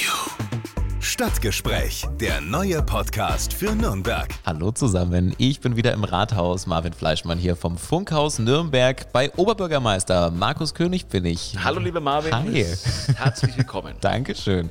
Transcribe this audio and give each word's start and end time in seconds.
you. 0.00 0.27
Stadtgespräch, 1.22 2.06
der 2.20 2.40
neue 2.40 2.80
Podcast 2.80 3.52
für 3.52 3.74
Nürnberg. 3.74 4.28
Hallo 4.46 4.70
zusammen, 4.70 5.34
ich 5.36 5.58
bin 5.58 5.74
wieder 5.74 5.92
im 5.92 6.04
Rathaus. 6.04 6.68
Marvin 6.68 6.92
Fleischmann 6.92 7.38
hier 7.38 7.56
vom 7.56 7.76
Funkhaus 7.76 8.38
Nürnberg. 8.38 9.12
Bei 9.12 9.32
Oberbürgermeister 9.34 10.30
Markus 10.30 10.74
König 10.74 11.06
bin 11.06 11.24
ich. 11.24 11.56
Hallo, 11.64 11.80
lieber 11.80 11.98
Marvin. 11.98 12.32
Hi. 12.32 12.64
Herzlich 13.16 13.58
willkommen. 13.58 13.94
Dankeschön. 14.00 14.70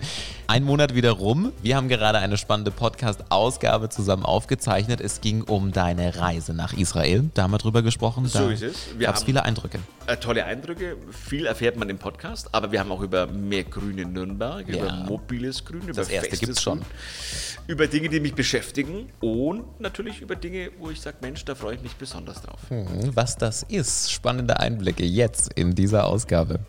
Ein 0.50 0.64
Monat 0.64 0.96
wieder 0.96 1.12
rum. 1.12 1.52
Wir 1.62 1.75
haben 1.75 1.89
gerade 1.89 2.20
eine 2.20 2.38
spannende 2.38 2.71
Podcast-Ausgabe 2.71 3.89
zusammen 3.89 4.23
aufgezeichnet. 4.23 5.02
Es 5.02 5.20
ging 5.20 5.41
um 5.41 5.73
deine 5.73 6.16
Reise 6.16 6.54
nach 6.54 6.71
Israel. 6.71 7.29
Da 7.34 7.43
haben 7.43 7.52
wir 7.52 7.57
drüber 7.57 7.82
gesprochen. 7.82 8.25
So 8.27 8.39
da 8.39 8.52
ist 8.52 8.64
es. 8.64 8.75
Gab 8.98 9.18
es 9.18 9.23
viele 9.23 9.43
Eindrücke. 9.43 9.79
Äh, 10.05 10.16
tolle 10.16 10.45
Eindrücke. 10.45 10.95
Viel 11.11 11.45
erfährt 11.45 11.75
man 11.75 11.89
im 11.89 11.98
Podcast, 11.98 12.48
aber 12.55 12.71
wir 12.71 12.79
haben 12.79 12.93
auch 12.93 13.02
über 13.02 13.27
mehr 13.27 13.66
Grün 13.66 13.98
in 13.98 14.14
Nürnberg, 14.14 14.66
Ja. 14.70 14.75
über 14.86 14.93
mobiles 14.93 15.66
Grün, 15.66 15.82
über 15.82 15.91
Das 15.91 16.07
erste 16.07 16.37
gibt's 16.40 16.62
schon. 16.62 16.80
Grün, 16.80 16.88
über 17.68 17.88
Dinge, 17.88 18.09
die 18.09 18.20
mich 18.20 18.34
beschäftigen 18.34 19.09
und 19.20 19.80
natürlich 19.80 20.22
über 20.22 20.36
Dinge, 20.36 20.72
wo 20.80 20.90
ich 20.90 21.02
sage, 21.02 21.18
Mensch, 21.22 21.44
da 21.44 21.54
freue 21.54 21.76
ich 21.76 21.82
mich 21.82 21.95
besonders 21.95 22.41
drauf. 22.41 22.59
Hm, 22.70 23.12
Was 23.14 23.36
das 23.38 23.64
ist, 23.64 24.12
spannende 24.12 24.59
Einblicke 24.59 25.04
jetzt 25.04 25.52
in 25.54 25.76
dieser 25.76 26.05
Ausgabe. 26.05 26.59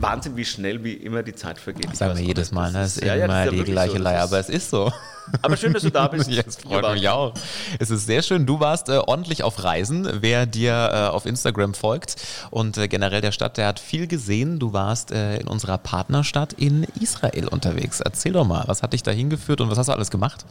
Wahnsinn, 0.00 0.36
wie 0.36 0.44
schnell, 0.44 0.82
wie 0.82 0.94
immer 0.94 1.22
die 1.22 1.34
Zeit 1.34 1.58
vergeht. 1.58 1.90
Das 1.90 1.98
sagen 1.98 2.18
wir 2.18 2.24
jedes 2.24 2.50
Mal, 2.50 2.72
ne? 2.72 2.80
das 2.80 2.96
ist 2.96 3.04
ja, 3.04 3.14
immer 3.14 3.44
ja, 3.44 3.44
ist 3.44 3.52
ja 3.52 3.64
die 3.64 3.70
gleiche 3.70 3.96
so. 3.98 4.02
Leier, 4.02 4.22
aber 4.22 4.38
es 4.38 4.48
ist 4.48 4.70
so. 4.70 4.92
Aber 5.42 5.56
schön, 5.56 5.72
dass 5.72 5.82
du 5.82 5.90
da 5.90 6.08
bist. 6.08 6.30
Es 6.50 6.56
freut 6.56 6.94
mich 6.94 7.08
auch. 7.08 7.34
Es 7.78 7.90
ist 7.90 8.06
sehr 8.06 8.22
schön. 8.22 8.46
Du 8.46 8.60
warst 8.60 8.88
äh, 8.88 8.98
ordentlich 8.98 9.42
auf 9.42 9.62
Reisen. 9.62 10.08
Wer 10.20 10.46
dir 10.46 10.90
äh, 10.92 10.96
auf 11.08 11.26
Instagram 11.26 11.74
folgt 11.74 12.16
und 12.50 12.78
äh, 12.78 12.88
generell 12.88 13.20
der 13.20 13.32
Stadt, 13.32 13.56
der 13.56 13.68
hat 13.68 13.78
viel 13.78 14.06
gesehen. 14.06 14.58
Du 14.58 14.72
warst 14.72 15.12
äh, 15.12 15.38
in 15.38 15.46
unserer 15.46 15.78
Partnerstadt 15.78 16.54
in 16.54 16.84
Israel 17.00 17.48
unterwegs. 17.48 18.00
Erzähl 18.00 18.32
doch 18.32 18.46
mal, 18.46 18.64
was 18.66 18.82
hat 18.82 18.92
dich 18.92 19.02
da 19.02 19.10
hingeführt 19.10 19.60
und 19.60 19.70
was 19.70 19.78
hast 19.78 19.88
du 19.88 19.92
alles 19.92 20.10
gemacht? 20.10 20.44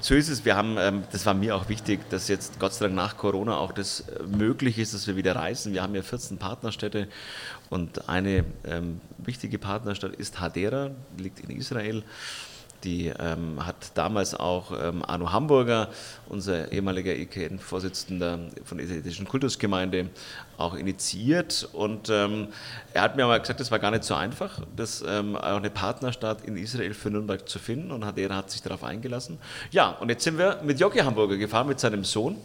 So 0.00 0.14
ist 0.14 0.28
es. 0.28 0.44
Wir 0.44 0.56
haben, 0.56 0.76
ähm, 0.78 1.04
das 1.10 1.26
war 1.26 1.34
mir 1.34 1.56
auch 1.56 1.68
wichtig, 1.68 2.08
dass 2.10 2.28
jetzt 2.28 2.58
Gott 2.60 2.72
sei 2.72 2.86
Dank 2.86 2.96
nach 2.96 3.16
Corona 3.16 3.56
auch 3.56 3.72
das 3.72 4.00
äh, 4.00 4.22
möglich 4.24 4.78
ist, 4.78 4.94
dass 4.94 5.06
wir 5.06 5.16
wieder 5.16 5.36
reisen. 5.36 5.72
Wir 5.72 5.82
haben 5.82 5.94
ja 5.94 6.02
14 6.02 6.38
Partnerstädte 6.38 7.08
und 7.70 8.08
eine 8.08 8.44
ähm, 8.64 9.00
wichtige 9.18 9.58
Partnerstadt 9.58 10.14
ist 10.14 10.40
Hadera, 10.40 10.90
liegt 11.18 11.40
in 11.40 11.50
Israel. 11.50 12.02
Die 12.84 13.12
ähm, 13.18 13.64
hat 13.64 13.92
damals 13.94 14.34
auch 14.34 14.72
ähm, 14.80 15.04
Arno 15.04 15.32
Hamburger, 15.32 15.88
unser 16.28 16.70
ehemaliger 16.70 17.14
EKN-Vorsitzender 17.14 18.38
von 18.64 18.78
der 18.78 18.86
israelitischen 18.86 19.26
Kultusgemeinde, 19.26 20.10
auch 20.58 20.74
initiiert. 20.74 21.68
Und 21.72 22.08
ähm, 22.10 22.48
er 22.92 23.02
hat 23.02 23.16
mir 23.16 23.26
mal 23.26 23.40
gesagt, 23.40 23.60
es 23.60 23.70
war 23.70 23.78
gar 23.78 23.90
nicht 23.90 24.04
so 24.04 24.14
einfach, 24.14 24.60
das 24.76 25.04
ähm, 25.06 25.36
auch 25.36 25.56
eine 25.56 25.70
Partnerstadt 25.70 26.44
in 26.44 26.56
Israel 26.56 26.94
für 26.94 27.10
Nürnberg 27.10 27.48
zu 27.48 27.58
finden. 27.58 27.90
Und 27.90 28.04
Hadera 28.04 28.36
hat 28.36 28.50
sich 28.50 28.62
darauf 28.62 28.84
eingelassen. 28.84 29.38
Ja, 29.70 29.90
und 29.90 30.08
jetzt 30.08 30.24
sind 30.24 30.38
wir 30.38 30.60
mit 30.62 30.78
Jockey 30.78 30.98
Hamburger 30.98 31.36
gefahren, 31.36 31.68
mit 31.68 31.80
seinem 31.80 32.04
Sohn. 32.04 32.36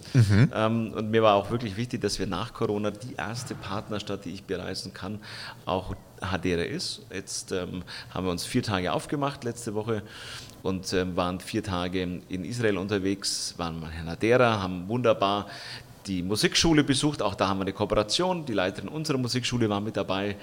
Ähm, 0.53 0.93
und 0.93 1.11
mir 1.11 1.23
war 1.23 1.35
auch 1.35 1.51
wirklich 1.51 1.77
wichtig, 1.77 2.01
dass 2.01 2.19
wir 2.19 2.27
nach 2.27 2.53
Corona 2.53 2.91
die 2.91 3.15
erste 3.15 3.55
Partnerstadt, 3.55 4.25
die 4.25 4.31
ich 4.31 4.43
bereisen 4.43 4.93
kann, 4.93 5.19
auch 5.65 5.95
Hadera 6.31 6.63
ist. 6.63 7.01
Jetzt 7.13 7.51
ähm, 7.51 7.83
haben 8.13 8.25
wir 8.25 8.31
uns 8.31 8.45
vier 8.45 8.63
Tage 8.63 8.91
aufgemacht 8.91 9.43
letzte 9.43 9.73
Woche 9.73 10.03
und 10.61 10.93
ähm, 10.93 11.15
waren 11.15 11.39
vier 11.39 11.63
Tage 11.63 12.01
in 12.01 12.45
Israel 12.45 12.77
unterwegs, 12.77 13.53
waren 13.57 13.79
mal 13.79 13.91
in 13.99 14.09
Hadera, 14.09 14.61
haben 14.61 14.87
wunderbar 14.87 15.47
die 16.07 16.21
Musikschule 16.21 16.83
besucht. 16.83 17.21
Auch 17.21 17.35
da 17.35 17.47
haben 17.47 17.59
wir 17.59 17.63
eine 17.63 17.73
Kooperation. 17.73 18.45
Die 18.45 18.53
Leiterin 18.53 18.89
unserer 18.89 19.17
Musikschule 19.17 19.69
war 19.69 19.79
mit 19.79 19.97
dabei, 19.97 20.35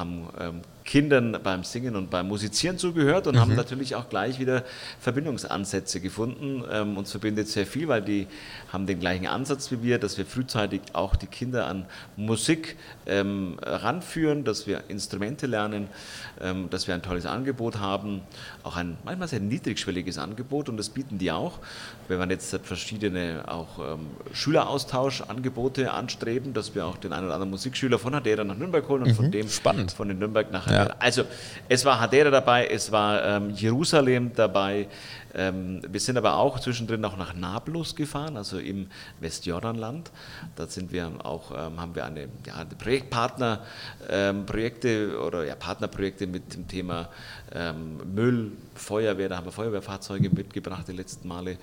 haben 0.00 0.28
ähm, 0.38 0.62
Kindern 0.84 1.38
beim 1.42 1.62
Singen 1.62 1.94
und 1.94 2.10
beim 2.10 2.26
Musizieren 2.26 2.76
zugehört 2.76 3.28
und 3.28 3.38
haben 3.38 3.54
natürlich 3.54 3.94
auch 3.94 4.08
gleich 4.08 4.40
wieder 4.40 4.64
Verbindungsansätze 4.98 6.00
gefunden. 6.00 6.64
Ähm, 6.68 6.96
uns 6.96 7.12
verbindet 7.12 7.46
sehr 7.46 7.66
viel, 7.66 7.86
weil 7.86 8.02
die 8.02 8.26
haben 8.72 8.86
den 8.86 8.98
gleichen 8.98 9.28
Ansatz 9.28 9.70
wie 9.70 9.84
wir, 9.84 10.00
dass 10.00 10.18
wir 10.18 10.26
frühzeitig 10.26 10.80
auch 10.94 11.14
die 11.14 11.28
Kinder 11.28 11.68
an 11.68 11.86
Musik 12.16 12.76
ähm, 13.06 13.56
ranführen, 13.62 14.42
dass 14.42 14.66
wir 14.66 14.82
Instrumente 14.88 15.46
lernen, 15.46 15.86
ähm, 16.40 16.68
dass 16.70 16.88
wir 16.88 16.94
ein 16.94 17.02
tolles 17.02 17.26
Angebot 17.26 17.78
haben, 17.78 18.22
auch 18.64 18.76
ein 18.76 18.96
manchmal 19.04 19.28
sehr 19.28 19.38
niedrigschwelliges 19.40 20.18
Angebot 20.18 20.68
und 20.68 20.76
das 20.76 20.88
bieten 20.88 21.18
die 21.18 21.30
auch. 21.30 21.58
Wenn 22.08 22.18
man 22.18 22.30
jetzt 22.30 22.58
verschiedene 22.64 23.44
auch 23.46 23.78
ähm, 23.78 24.06
Schüleraustauschangebote 24.32 25.92
anstreben, 25.92 26.52
dass 26.52 26.74
wir 26.74 26.86
auch 26.86 26.96
den 26.96 27.12
einen 27.12 27.26
oder 27.26 27.34
anderen 27.34 27.50
Musikschüler 27.50 28.00
von 28.00 28.14
Hadera 28.14 28.42
nach 28.42 28.56
Nürnberg 28.56 28.88
holen 28.88 29.04
und 29.04 29.14
von 29.14 29.30
dem 29.30 29.48
spannend. 29.48 29.89
Von 29.92 30.08
den 30.08 30.18
Nürnberg 30.18 30.50
nach 30.50 30.66
Ja. 30.66 30.80
Hadera. 30.80 30.96
Also 30.98 31.24
es 31.68 31.84
war 31.84 32.00
Hadera 32.00 32.30
dabei, 32.30 32.66
es 32.66 32.90
war 32.92 33.24
ähm, 33.24 33.50
Jerusalem 33.50 34.32
dabei. 34.34 34.88
Ähm, 35.34 35.80
wir 35.88 36.00
sind 36.00 36.16
aber 36.16 36.34
auch 36.36 36.58
zwischendrin 36.58 37.04
auch 37.04 37.16
nach 37.16 37.34
Nablus 37.34 37.94
gefahren, 37.94 38.36
also 38.36 38.58
im 38.58 38.88
Westjordanland. 39.20 40.10
Da 40.56 40.66
sind 40.66 40.92
wir 40.92 41.10
auch, 41.24 41.52
ähm, 41.52 41.80
haben 41.80 41.94
wir 41.94 42.04
eine, 42.04 42.28
ja, 42.46 42.54
eine 42.56 42.74
Projektpartner, 42.76 43.60
ähm, 44.08 44.46
Projekte 44.46 45.18
oder 45.20 45.44
ja, 45.44 45.54
Partnerprojekte 45.54 46.26
mit 46.26 46.54
dem 46.54 46.66
Thema 46.66 47.08
ähm, 47.54 47.98
Müll, 48.14 48.52
Feuerwehr. 48.74 49.28
Da 49.28 49.36
haben 49.36 49.46
wir 49.46 49.52
Feuerwehrfahrzeuge 49.52 50.30
mitgebracht 50.30 50.86
die 50.88 50.92
letzten 50.92 51.28
Male. 51.28 51.58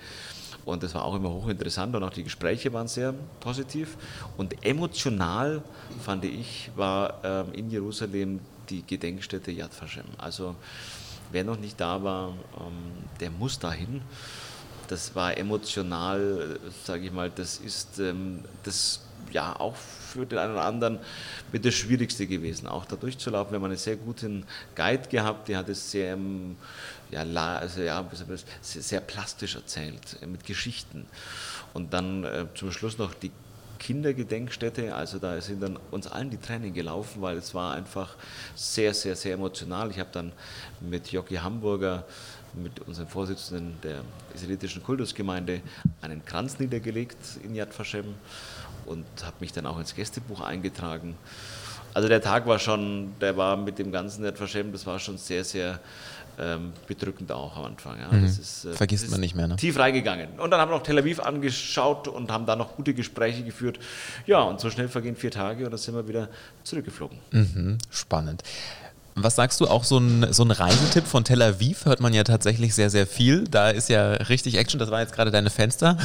Und 0.64 0.82
das 0.82 0.94
war 0.94 1.04
auch 1.04 1.14
immer 1.14 1.30
hochinteressant 1.30 1.96
und 1.96 2.02
auch 2.02 2.10
die 2.10 2.24
Gespräche 2.24 2.72
waren 2.72 2.88
sehr 2.88 3.14
positiv. 3.40 3.96
Und 4.36 4.64
emotional 4.64 5.62
fand 6.02 6.24
ich, 6.24 6.70
war 6.76 7.20
ähm, 7.24 7.52
in 7.52 7.70
Jerusalem 7.70 8.40
die 8.68 8.82
Gedenkstätte 8.82 9.50
Yad 9.50 9.70
Vashem. 9.80 10.04
Also 10.18 10.54
wer 11.32 11.44
noch 11.44 11.58
nicht 11.58 11.80
da 11.80 12.02
war, 12.02 12.28
ähm, 12.28 13.04
der 13.20 13.30
muss 13.30 13.58
dahin. 13.58 14.02
Das 14.88 15.14
war 15.14 15.36
emotional, 15.36 16.58
sage 16.84 17.06
ich 17.06 17.12
mal, 17.12 17.30
das 17.30 17.58
ist 17.58 17.98
ähm, 17.98 18.40
das 18.62 19.00
ja 19.32 19.58
auch 19.58 19.76
für 19.76 20.24
den 20.26 20.38
einen 20.38 20.52
oder 20.52 20.64
anderen 20.64 20.98
mit 21.52 21.64
das 21.64 21.74
Schwierigste 21.74 22.26
gewesen, 22.26 22.66
auch 22.66 22.84
da 22.84 22.96
durchzulaufen. 22.96 23.52
Wir 23.52 23.56
haben 23.58 23.64
einen 23.64 23.76
sehr 23.76 23.96
guten 23.96 24.44
Guide 24.74 25.08
gehabt, 25.08 25.48
der 25.48 25.58
hat 25.58 25.68
es 25.68 25.90
sehr, 25.90 26.14
ähm, 26.14 26.56
ja, 27.10 27.22
also, 27.56 27.80
ja, 27.80 28.04
sehr, 28.60 29.00
plastisch 29.00 29.54
erzählt, 29.54 30.16
äh, 30.22 30.26
mit 30.26 30.44
Geschichten. 30.44 31.06
Und 31.74 31.92
dann 31.92 32.24
äh, 32.24 32.46
zum 32.54 32.72
Schluss 32.72 32.98
noch 32.98 33.14
die 33.14 33.30
Kindergedenkstätte, 33.78 34.94
also 34.94 35.18
da 35.18 35.40
sind 35.40 35.62
dann 35.62 35.78
uns 35.90 36.06
allen 36.08 36.30
die 36.30 36.36
Tränen 36.36 36.74
gelaufen, 36.74 37.22
weil 37.22 37.36
es 37.36 37.54
war 37.54 37.74
einfach 37.74 38.16
sehr, 38.54 38.92
sehr, 38.92 39.14
sehr 39.14 39.34
emotional. 39.34 39.90
Ich 39.90 39.98
habe 39.98 40.10
dann 40.12 40.32
mit 40.80 41.10
Jockey 41.12 41.36
Hamburger, 41.36 42.04
mit 42.54 42.80
unserem 42.80 43.08
Vorsitzenden 43.08 43.80
der 43.82 44.02
israelitischen 44.34 44.82
Kultusgemeinde, 44.82 45.60
einen 46.00 46.24
Kranz 46.24 46.58
niedergelegt 46.58 47.16
in 47.44 47.54
Yad 47.54 47.78
Vashem 47.78 48.14
und 48.86 49.06
habe 49.22 49.36
mich 49.40 49.52
dann 49.52 49.66
auch 49.66 49.78
ins 49.78 49.94
Gästebuch 49.94 50.40
eingetragen. 50.40 51.16
Also 51.94 52.08
der 52.08 52.20
Tag 52.20 52.46
war 52.46 52.58
schon, 52.58 53.14
der 53.20 53.36
war 53.36 53.56
mit 53.56 53.78
dem 53.78 53.92
ganzen 53.92 54.24
Yad 54.24 54.40
Vashem, 54.40 54.72
das 54.72 54.86
war 54.86 54.98
schon 54.98 55.18
sehr, 55.18 55.44
sehr 55.44 55.78
ähm, 56.40 56.72
bedrückend 56.86 57.32
auch 57.32 57.56
am 57.56 57.64
Anfang. 57.64 57.98
Ja. 57.98 58.08
Das 58.16 58.38
ist, 58.38 58.64
äh, 58.64 58.68
Mhm. 58.68 58.74
Vergisst 58.74 59.10
man 59.10 59.20
nicht 59.20 59.34
mehr, 59.34 59.48
ne? 59.48 59.56
Tief 59.56 59.78
reingegangen. 59.78 60.38
Und 60.38 60.50
dann 60.50 60.60
haben 60.60 60.70
wir 60.70 60.76
noch 60.76 60.82
Tel 60.84 60.98
Aviv 60.98 61.20
angeschaut 61.20 62.06
und 62.08 62.30
haben 62.30 62.46
da 62.46 62.54
noch 62.56 62.76
gute 62.76 62.94
Gespräche 62.94 63.42
geführt. 63.42 63.78
Ja, 64.26 64.42
und 64.42 64.60
so 64.60 64.70
schnell 64.70 64.88
vergehen 64.88 65.16
vier 65.16 65.30
Tage 65.30 65.64
und 65.64 65.70
dann 65.70 65.78
sind 65.78 65.94
wir 65.94 66.06
wieder 66.06 66.28
zurückgeflogen. 66.64 67.18
Mhm, 67.32 67.78
spannend. 67.90 68.42
Was 69.20 69.34
sagst 69.34 69.60
du, 69.60 69.66
auch 69.66 69.82
so 69.82 69.98
ein, 69.98 70.32
so 70.32 70.44
ein 70.44 70.52
Reisetipp 70.52 71.04
von 71.04 71.24
Tel 71.24 71.42
Aviv 71.42 71.86
hört 71.86 71.98
man 71.98 72.12
ja 72.14 72.22
tatsächlich 72.22 72.72
sehr, 72.76 72.88
sehr 72.88 73.04
viel. 73.04 73.44
Da 73.48 73.70
ist 73.70 73.88
ja 73.88 74.12
richtig 74.12 74.56
Action. 74.56 74.78
Das 74.78 74.92
waren 74.92 75.00
jetzt 75.00 75.12
gerade 75.12 75.32
deine 75.32 75.50
Fenster. 75.50 75.98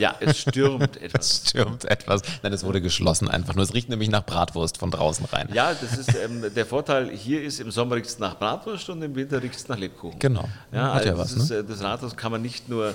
Ja, 0.00 0.14
es 0.18 0.38
stürmt 0.38 0.96
etwas. 0.96 1.20
Es 1.20 1.50
stürmt 1.50 1.84
etwas. 1.84 2.22
Nein, 2.42 2.52
es 2.52 2.64
wurde 2.64 2.80
geschlossen 2.80 3.28
einfach 3.28 3.54
nur. 3.54 3.62
Es 3.62 3.74
riecht 3.74 3.90
nämlich 3.90 4.08
nach 4.08 4.24
Bratwurst 4.24 4.78
von 4.78 4.90
draußen 4.90 5.26
rein. 5.26 5.48
Ja, 5.52 5.74
das 5.74 5.98
ist 5.98 6.14
ähm, 6.16 6.44
der 6.54 6.64
Vorteil. 6.64 7.10
Hier 7.10 7.42
ist 7.42 7.60
im 7.60 7.70
Sommer 7.70 7.96
riecht 7.96 8.08
es 8.08 8.18
nach 8.18 8.38
Bratwurst 8.38 8.88
und 8.88 9.02
im 9.02 9.14
Winter 9.14 9.42
riecht 9.42 9.56
es 9.56 9.68
nach 9.68 9.76
Lebkuchen. 9.76 10.18
Genau. 10.18 10.48
Ja, 10.72 10.94
Hat 10.94 11.04
ja 11.04 11.10
also 11.12 11.22
was, 11.22 11.34
das, 11.34 11.42
ist, 11.44 11.50
ne? 11.50 11.56
äh, 11.58 11.64
das 11.64 11.82
Rathaus 11.82 12.16
kann 12.16 12.32
man 12.32 12.40
nicht 12.40 12.68
nur, 12.70 12.94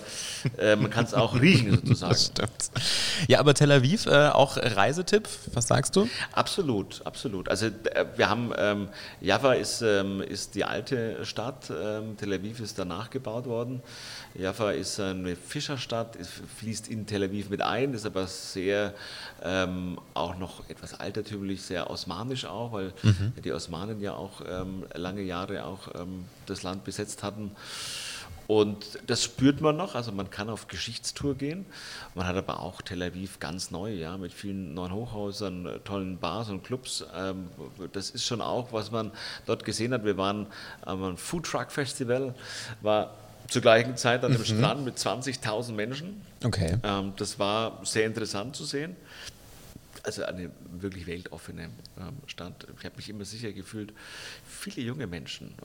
äh, 0.57 0.75
man 0.75 0.89
kann 0.89 1.05
es 1.05 1.13
auch 1.13 1.35
riechen 1.41 1.75
sozusagen. 1.75 2.13
Das 2.13 2.25
stimmt. 2.25 2.71
Ja, 3.27 3.39
aber 3.39 3.53
Tel 3.53 3.71
Aviv, 3.71 4.07
äh, 4.07 4.29
auch 4.29 4.57
Reisetipp. 4.57 5.29
Was 5.53 5.67
sagst 5.67 5.95
du? 5.95 6.09
Absolut, 6.31 7.05
absolut. 7.05 7.49
Also 7.49 7.67
äh, 7.67 8.05
wir 8.15 8.29
haben, 8.29 8.51
ähm, 8.57 8.89
Jaffa 9.21 9.53
ist, 9.53 9.81
ähm, 9.83 10.21
ist 10.21 10.55
die 10.55 10.65
alte 10.65 11.23
Stadt, 11.25 11.69
ähm, 11.69 12.17
Tel 12.17 12.33
Aviv 12.33 12.59
ist 12.59 12.79
danach 12.79 13.11
gebaut 13.11 13.45
worden. 13.45 13.83
Jaffa 14.33 14.71
ist 14.71 14.99
eine 14.99 15.35
Fischerstadt, 15.35 16.15
es 16.15 16.29
fließt 16.57 16.87
in 16.87 16.94
Tel 17.05 17.23
Aviv 17.23 17.49
mit 17.49 17.61
ein, 17.61 17.93
ist 17.93 18.05
aber 18.05 18.27
sehr 18.27 18.93
ähm, 19.43 19.99
auch 20.13 20.37
noch 20.37 20.69
etwas 20.69 20.99
altertümlich, 20.99 21.61
sehr 21.61 21.89
osmanisch 21.89 22.45
auch, 22.45 22.71
weil 22.71 22.93
die 23.43 23.51
Osmanen 23.51 23.99
ja 24.01 24.13
auch 24.13 24.41
ähm, 24.47 24.85
lange 24.93 25.21
Jahre 25.21 25.65
auch 25.65 25.89
ähm, 25.95 26.25
das 26.45 26.63
Land 26.63 26.83
besetzt 26.83 27.23
hatten. 27.23 27.51
Und 28.47 28.99
das 29.07 29.23
spürt 29.23 29.61
man 29.61 29.75
noch, 29.75 29.95
also 29.95 30.11
man 30.11 30.29
kann 30.29 30.49
auf 30.49 30.67
Geschichtstour 30.67 31.35
gehen. 31.35 31.65
Man 32.13 32.27
hat 32.27 32.35
aber 32.35 32.59
auch 32.59 32.81
Tel 32.81 33.01
Aviv 33.01 33.39
ganz 33.39 33.71
neu, 33.71 33.91
ja, 33.91 34.17
mit 34.17 34.33
vielen 34.33 34.75
neuen 34.75 34.93
Hochhäusern, 34.93 35.65
äh, 35.65 35.79
tollen 35.79 36.19
Bars 36.19 36.49
und 36.49 36.63
Clubs. 36.63 37.03
Ähm, 37.15 37.47
das 37.93 38.11
ist 38.11 38.25
schon 38.25 38.41
auch, 38.41 38.71
was 38.71 38.91
man 38.91 39.11
dort 39.47 39.65
gesehen 39.65 39.93
hat. 39.93 40.05
Wir 40.05 40.17
waren 40.17 40.47
am 40.81 41.17
Food 41.17 41.45
Truck 41.45 41.71
Festival, 41.71 42.35
war 42.81 43.15
zur 43.47 43.61
gleichen 43.61 43.97
Zeit 43.97 44.23
an 44.23 44.31
dem 44.31 44.41
mhm. 44.41 44.45
Strand 44.45 44.85
mit 44.85 44.97
20.000 44.97 45.73
Menschen. 45.73 46.21
Okay. 46.43 46.77
Ähm, 46.83 47.13
das 47.17 47.39
war 47.39 47.79
sehr 47.83 48.05
interessant 48.05 48.55
zu 48.55 48.65
sehen 48.65 48.95
also 50.05 50.23
eine 50.23 50.51
wirklich 50.69 51.07
weltoffene 51.07 51.63
ähm, 51.99 52.17
Stadt. 52.27 52.67
Ich 52.77 52.85
habe 52.85 52.95
mich 52.95 53.09
immer 53.09 53.25
sicher 53.25 53.51
gefühlt. 53.51 53.93
Viele 54.47 54.81
junge 54.81 55.07
Menschen. 55.07 55.55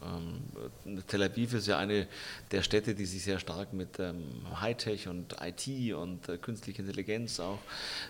Ähm, 0.85 1.03
Tel 1.07 1.23
Aviv 1.23 1.55
ist 1.55 1.67
ja 1.67 1.79
eine 1.79 2.09
der 2.51 2.63
Städte, 2.63 2.95
die 2.95 3.05
sich 3.05 3.23
sehr 3.23 3.39
stark 3.39 3.73
mit 3.73 3.99
ähm, 3.99 4.25
Hightech 4.61 5.09
und 5.09 5.37
IT 5.41 5.95
und 5.95 6.29
äh, 6.29 6.39
künstlicher 6.39 6.81
Intelligenz 6.81 7.39
auch, 7.39 7.59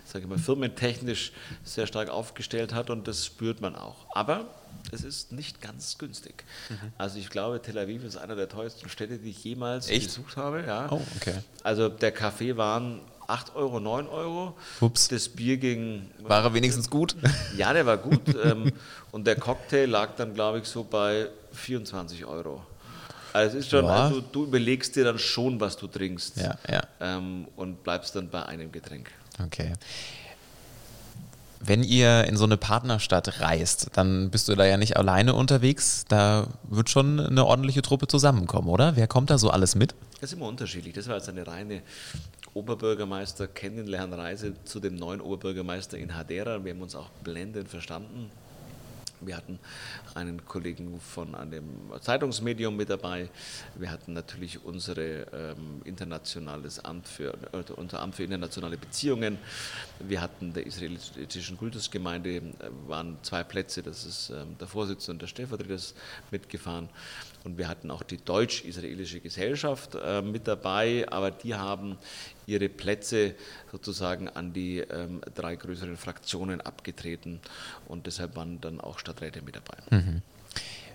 sage 0.05 0.23
ich 0.23 0.29
mal, 0.29 0.37
firmentechnisch 0.37 1.33
sehr 1.63 1.85
stark 1.85 2.09
aufgestellt 2.09 2.73
hat 2.73 2.89
und 2.89 3.07
das 3.07 3.25
spürt 3.25 3.61
man 3.61 3.75
auch. 3.75 4.05
Aber 4.15 4.47
es 4.91 5.03
ist 5.03 5.31
nicht 5.31 5.61
ganz 5.61 5.97
günstig. 5.97 6.45
Mhm. 6.69 6.93
Also 6.97 7.19
ich 7.19 7.29
glaube, 7.29 7.61
Tel 7.61 7.77
Aviv 7.77 8.03
ist 8.03 8.15
einer 8.17 8.35
der 8.35 8.47
teuersten 8.47 8.87
Städte, 8.89 9.17
die 9.17 9.31
ich 9.31 9.43
jemals 9.43 9.89
Echt? 9.89 10.05
besucht 10.05 10.37
habe. 10.37 10.63
Ja. 10.65 10.91
Oh, 10.91 11.01
okay. 11.17 11.35
Also 11.63 11.89
der 11.89 12.11
Kaffee 12.11 12.55
waren 12.55 13.01
8 13.31 13.55
Euro, 13.55 13.79
9 13.79 14.07
Euro. 14.07 14.57
Ups. 14.81 15.07
Das 15.07 15.29
Bier 15.29 15.57
ging. 15.57 16.11
War 16.19 16.43
er 16.43 16.53
wenigstens 16.53 16.89
gut? 16.89 17.15
Ja, 17.57 17.73
der 17.73 17.85
war 17.85 17.97
gut. 17.97 18.21
ähm, 18.43 18.71
und 19.11 19.25
der 19.25 19.35
Cocktail 19.35 19.85
lag 19.85 20.15
dann, 20.17 20.33
glaube 20.33 20.59
ich, 20.59 20.65
so 20.65 20.83
bei 20.83 21.27
24 21.53 22.25
Euro. 22.25 22.61
Also 23.33 23.57
es 23.57 23.65
ist 23.65 23.71
schon, 23.71 23.85
ja. 23.85 24.05
also 24.05 24.21
du 24.21 24.43
überlegst 24.43 24.95
dir 24.95 25.05
dann 25.05 25.17
schon, 25.17 25.59
was 25.59 25.77
du 25.77 25.87
trinkst. 25.87 26.37
Ja, 26.37 26.57
ja. 26.69 26.81
Ähm, 26.99 27.47
und 27.55 27.83
bleibst 27.83 28.15
dann 28.15 28.29
bei 28.29 28.45
einem 28.45 28.71
Getränk. 28.71 29.09
Okay. 29.41 29.73
Wenn 31.63 31.83
ihr 31.83 32.25
in 32.25 32.37
so 32.37 32.43
eine 32.43 32.57
Partnerstadt 32.57 33.39
reist, 33.39 33.91
dann 33.93 34.31
bist 34.31 34.49
du 34.49 34.55
da 34.55 34.65
ja 34.65 34.77
nicht 34.77 34.97
alleine 34.97 35.35
unterwegs. 35.35 36.05
Da 36.07 36.47
wird 36.63 36.89
schon 36.89 37.19
eine 37.19 37.45
ordentliche 37.45 37.81
Truppe 37.83 38.07
zusammenkommen, 38.07 38.67
oder? 38.67 38.95
Wer 38.95 39.07
kommt 39.07 39.29
da 39.29 39.37
so 39.37 39.51
alles 39.51 39.75
mit? 39.75 39.93
Das 40.19 40.31
ist 40.31 40.37
immer 40.37 40.47
unterschiedlich. 40.47 40.93
Das 40.93 41.07
war 41.07 41.17
jetzt 41.17 41.29
eine 41.29 41.45
reine 41.45 41.83
Oberbürgermeister 42.53 43.47
Kennenlernreise 43.47 44.53
zu 44.65 44.79
dem 44.79 44.95
neuen 44.95 45.21
Oberbürgermeister 45.21 45.97
in 45.97 46.15
Hadera. 46.15 46.63
Wir 46.63 46.73
haben 46.73 46.81
uns 46.81 46.95
auch 46.95 47.09
blendend 47.23 47.69
verstanden. 47.69 48.29
Wir 49.21 49.37
hatten 49.37 49.59
einen 50.15 50.43
Kollegen 50.45 50.99
von 50.99 51.35
einem 51.35 51.63
Zeitungsmedium 52.01 52.75
mit 52.75 52.89
dabei. 52.89 53.29
Wir 53.75 53.91
hatten 53.91 54.13
natürlich 54.13 54.65
unsere 54.65 55.27
ähm, 55.31 55.81
internationales 55.85 56.83
Amt 56.83 57.07
für, 57.07 57.35
äh, 57.53 57.71
unser 57.75 57.99
Amt 57.99 58.15
für 58.15 58.23
internationale 58.23 58.77
Beziehungen. 58.77 59.37
Wir 59.99 60.21
hatten 60.21 60.53
der 60.53 60.65
israelitischen 60.65 61.55
Kultusgemeinde, 61.55 62.37
äh, 62.37 62.41
waren 62.87 63.17
zwei 63.21 63.43
Plätze, 63.43 63.83
das 63.83 64.05
ist 64.05 64.31
ähm, 64.31 64.57
der 64.59 64.67
Vorsitzende 64.67 65.11
und 65.11 65.21
der 65.21 65.27
Stellvertreter 65.27 65.77
mitgefahren. 66.31 66.89
Und 67.43 67.57
wir 67.57 67.67
hatten 67.67 67.89
auch 67.89 68.03
die 68.03 68.17
deutsch-israelische 68.17 69.19
Gesellschaft 69.19 69.95
äh, 69.95 70.21
mit 70.21 70.47
dabei, 70.47 71.05
aber 71.09 71.31
die 71.31 71.55
haben 71.55 71.97
ihre 72.45 72.69
Plätze 72.69 73.35
sozusagen 73.71 74.29
an 74.29 74.53
die 74.53 74.79
ähm, 74.79 75.21
drei 75.33 75.55
größeren 75.55 75.97
Fraktionen 75.97 76.61
abgetreten 76.61 77.39
und 77.87 78.05
deshalb 78.05 78.35
waren 78.35 78.61
dann 78.61 78.79
auch 78.79 78.99
Stadträte 78.99 79.41
mit 79.41 79.55
dabei. 79.55 79.77
Mhm. 79.89 80.21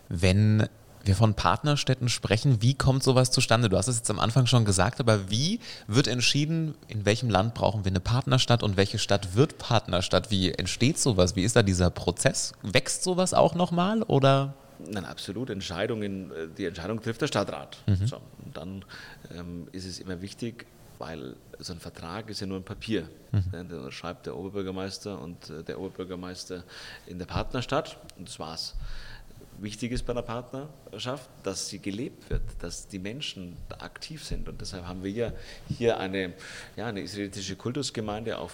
Wenn 0.08 0.68
wir 1.06 1.16
von 1.16 1.34
Partnerstädten 1.34 2.08
sprechen, 2.08 2.62
wie 2.62 2.74
kommt 2.74 3.02
sowas 3.02 3.30
zustande? 3.30 3.68
Du 3.68 3.76
hast 3.76 3.88
es 3.88 3.98
jetzt 3.98 4.10
am 4.10 4.18
Anfang 4.18 4.46
schon 4.46 4.64
gesagt, 4.64 5.00
aber 5.00 5.30
wie 5.30 5.60
wird 5.86 6.08
entschieden, 6.08 6.74
in 6.88 7.04
welchem 7.04 7.30
Land 7.30 7.54
brauchen 7.54 7.84
wir 7.84 7.92
eine 7.92 8.00
Partnerstadt 8.00 8.62
und 8.62 8.76
welche 8.76 8.98
Stadt 8.98 9.34
wird 9.34 9.58
Partnerstadt? 9.58 10.30
Wie 10.30 10.52
entsteht 10.52 10.98
sowas? 10.98 11.36
Wie 11.36 11.44
ist 11.44 11.56
da 11.56 11.62
dieser 11.62 11.90
Prozess? 11.90 12.54
Wächst 12.62 13.02
sowas 13.04 13.34
auch 13.34 13.54
nochmal 13.54 14.02
oder? 14.02 14.54
Nein, 14.78 15.04
absolut. 15.04 15.50
Entscheidungen, 15.50 16.30
äh, 16.32 16.48
die 16.56 16.66
Entscheidung 16.66 17.00
trifft 17.00 17.20
der 17.22 17.26
Stadtrat. 17.26 17.78
Mhm. 17.86 18.06
So, 18.06 18.20
dann 18.52 18.84
ähm, 19.34 19.68
ist 19.72 19.86
es 19.86 19.98
immer 19.98 20.20
wichtig, 20.22 20.66
weil 20.98 21.36
so 21.58 21.72
ein 21.72 21.80
Vertrag 21.80 22.30
ist 22.30 22.40
ja 22.40 22.46
nur 22.46 22.58
ein 22.58 22.64
Papier. 22.64 23.08
Mhm. 23.32 23.68
Da 23.68 23.90
schreibt 23.90 24.26
der 24.26 24.36
Oberbürgermeister 24.36 25.20
und 25.20 25.50
äh, 25.50 25.62
der 25.62 25.78
Oberbürgermeister 25.78 26.64
in 27.06 27.18
der 27.18 27.26
Partnerstadt 27.26 27.98
und 28.18 28.28
das 28.28 28.38
war's. 28.38 28.74
Wichtig 29.58 29.92
ist 29.92 30.04
bei 30.04 30.12
der 30.12 30.22
Partnerschaft, 30.22 31.30
dass 31.42 31.68
sie 31.68 31.78
gelebt 31.78 32.28
wird, 32.28 32.42
dass 32.60 32.88
die 32.88 32.98
Menschen 32.98 33.56
aktiv 33.78 34.22
sind. 34.22 34.50
Und 34.50 34.60
deshalb 34.60 34.84
haben 34.84 35.02
wir 35.02 35.32
hier 35.68 35.98
eine, 35.98 36.34
ja, 36.76 36.86
eine 36.86 37.00
israelitische 37.00 37.56
Kultusgemeinde 37.56 38.36
auf 38.36 38.52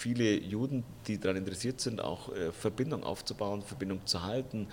viele 0.00 0.38
Juden, 0.38 0.82
die 1.06 1.18
daran 1.18 1.36
interessiert 1.36 1.80
sind, 1.80 2.00
auch 2.00 2.34
äh, 2.34 2.52
Verbindung 2.52 3.04
aufzubauen, 3.04 3.62
Verbindung 3.62 4.06
zu 4.06 4.22
halten, 4.22 4.68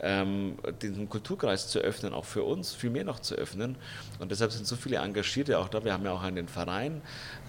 ähm, 0.00 0.56
diesen 0.82 1.08
Kulturkreis 1.08 1.68
zu 1.68 1.78
öffnen, 1.78 2.12
auch 2.12 2.24
für 2.24 2.42
uns 2.42 2.74
viel 2.74 2.90
mehr 2.90 3.04
noch 3.04 3.20
zu 3.20 3.36
öffnen. 3.36 3.76
Und 4.18 4.30
deshalb 4.30 4.52
sind 4.52 4.66
so 4.66 4.76
viele 4.76 4.96
Engagierte 4.96 5.58
auch 5.58 5.68
da. 5.68 5.84
Wir 5.84 5.92
haben 5.92 6.04
ja 6.04 6.12
auch 6.12 6.22
einen 6.22 6.48
Verein, 6.48 7.02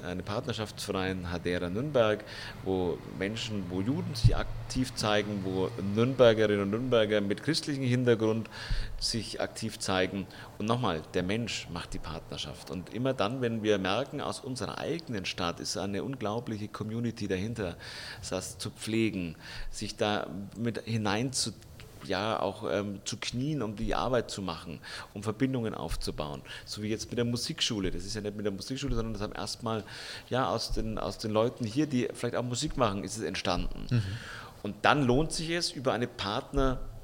einen 0.03 0.23
Partnerschaftsverein 0.23 1.31
Hadera 1.31 1.69
Nürnberg, 1.69 2.23
wo 2.63 2.97
Menschen, 3.17 3.65
wo 3.69 3.81
Juden 3.81 4.13
sich 4.13 4.35
aktiv 4.35 4.93
zeigen, 4.93 5.41
wo 5.43 5.69
Nürnbergerinnen 5.95 6.61
und 6.61 6.69
Nürnberger 6.69 7.21
mit 7.21 7.41
christlichem 7.41 7.83
Hintergrund 7.83 8.49
sich 8.99 9.41
aktiv 9.41 9.79
zeigen. 9.79 10.27
Und 10.57 10.67
nochmal, 10.67 11.01
der 11.13 11.23
Mensch 11.23 11.67
macht 11.71 11.93
die 11.93 11.99
Partnerschaft. 11.99 12.69
Und 12.69 12.93
immer 12.93 13.13
dann, 13.13 13.41
wenn 13.41 13.63
wir 13.63 13.77
merken, 13.77 14.21
aus 14.21 14.39
unserer 14.39 14.77
eigenen 14.77 15.25
Stadt 15.25 15.59
ist 15.59 15.77
eine 15.77 16.03
unglaubliche 16.03 16.67
Community 16.67 17.14
dahinter, 17.15 17.75
das 18.29 18.57
zu 18.57 18.69
pflegen, 18.69 19.35
sich 19.71 19.95
da 19.95 20.27
mit 20.57 20.83
hineinzuziehen, 20.83 21.65
ja 22.07 22.39
auch 22.39 22.69
ähm, 22.71 22.99
zu 23.05 23.17
knien, 23.17 23.61
um 23.61 23.75
die 23.75 23.95
Arbeit 23.95 24.29
zu 24.31 24.41
machen, 24.41 24.79
um 25.13 25.23
Verbindungen 25.23 25.73
aufzubauen. 25.73 26.41
So 26.65 26.81
wie 26.81 26.89
jetzt 26.89 27.09
mit 27.09 27.17
der 27.17 27.25
Musikschule. 27.25 27.91
Das 27.91 28.05
ist 28.05 28.15
ja 28.15 28.21
nicht 28.21 28.35
mit 28.35 28.45
der 28.45 28.53
Musikschule, 28.53 28.95
sondern 28.95 29.13
das 29.13 29.21
haben 29.21 29.33
erstmal 29.33 29.83
ja 30.29 30.47
aus 30.47 30.71
den, 30.71 30.97
aus 30.97 31.17
den 31.17 31.31
Leuten 31.31 31.65
hier, 31.65 31.87
die 31.87 32.07
vielleicht 32.13 32.35
auch 32.35 32.43
Musik 32.43 32.77
machen, 32.77 33.03
ist 33.03 33.17
es 33.17 33.23
entstanden. 33.23 33.87
Mhm. 33.89 34.03
Und 34.63 34.75
dann 34.83 35.03
lohnt 35.03 35.31
sich 35.31 35.49
es, 35.51 35.71
über 35.71 35.93
eine 35.93 36.07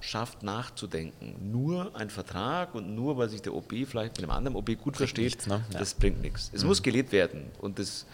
Partnerschaft 0.01 0.43
nachzudenken. 0.43 1.35
Nur 1.51 1.95
ein 1.95 2.09
Vertrag 2.09 2.73
und 2.73 2.95
nur, 2.95 3.17
weil 3.17 3.29
sich 3.29 3.41
der 3.41 3.53
OB 3.53 3.71
vielleicht 3.85 4.17
mit 4.17 4.23
einem 4.23 4.31
anderen 4.31 4.57
OB 4.57 4.81
gut 4.81 4.97
versteht, 4.97 5.25
nichts, 5.25 5.47
ne? 5.47 5.63
das 5.71 5.91
ja. 5.91 5.97
bringt 5.99 6.21
nichts. 6.21 6.49
Es 6.53 6.63
mhm. 6.63 6.69
muss 6.69 6.81
gelebt 6.81 7.11
werden 7.11 7.45
und 7.61 7.77
das 7.77 8.05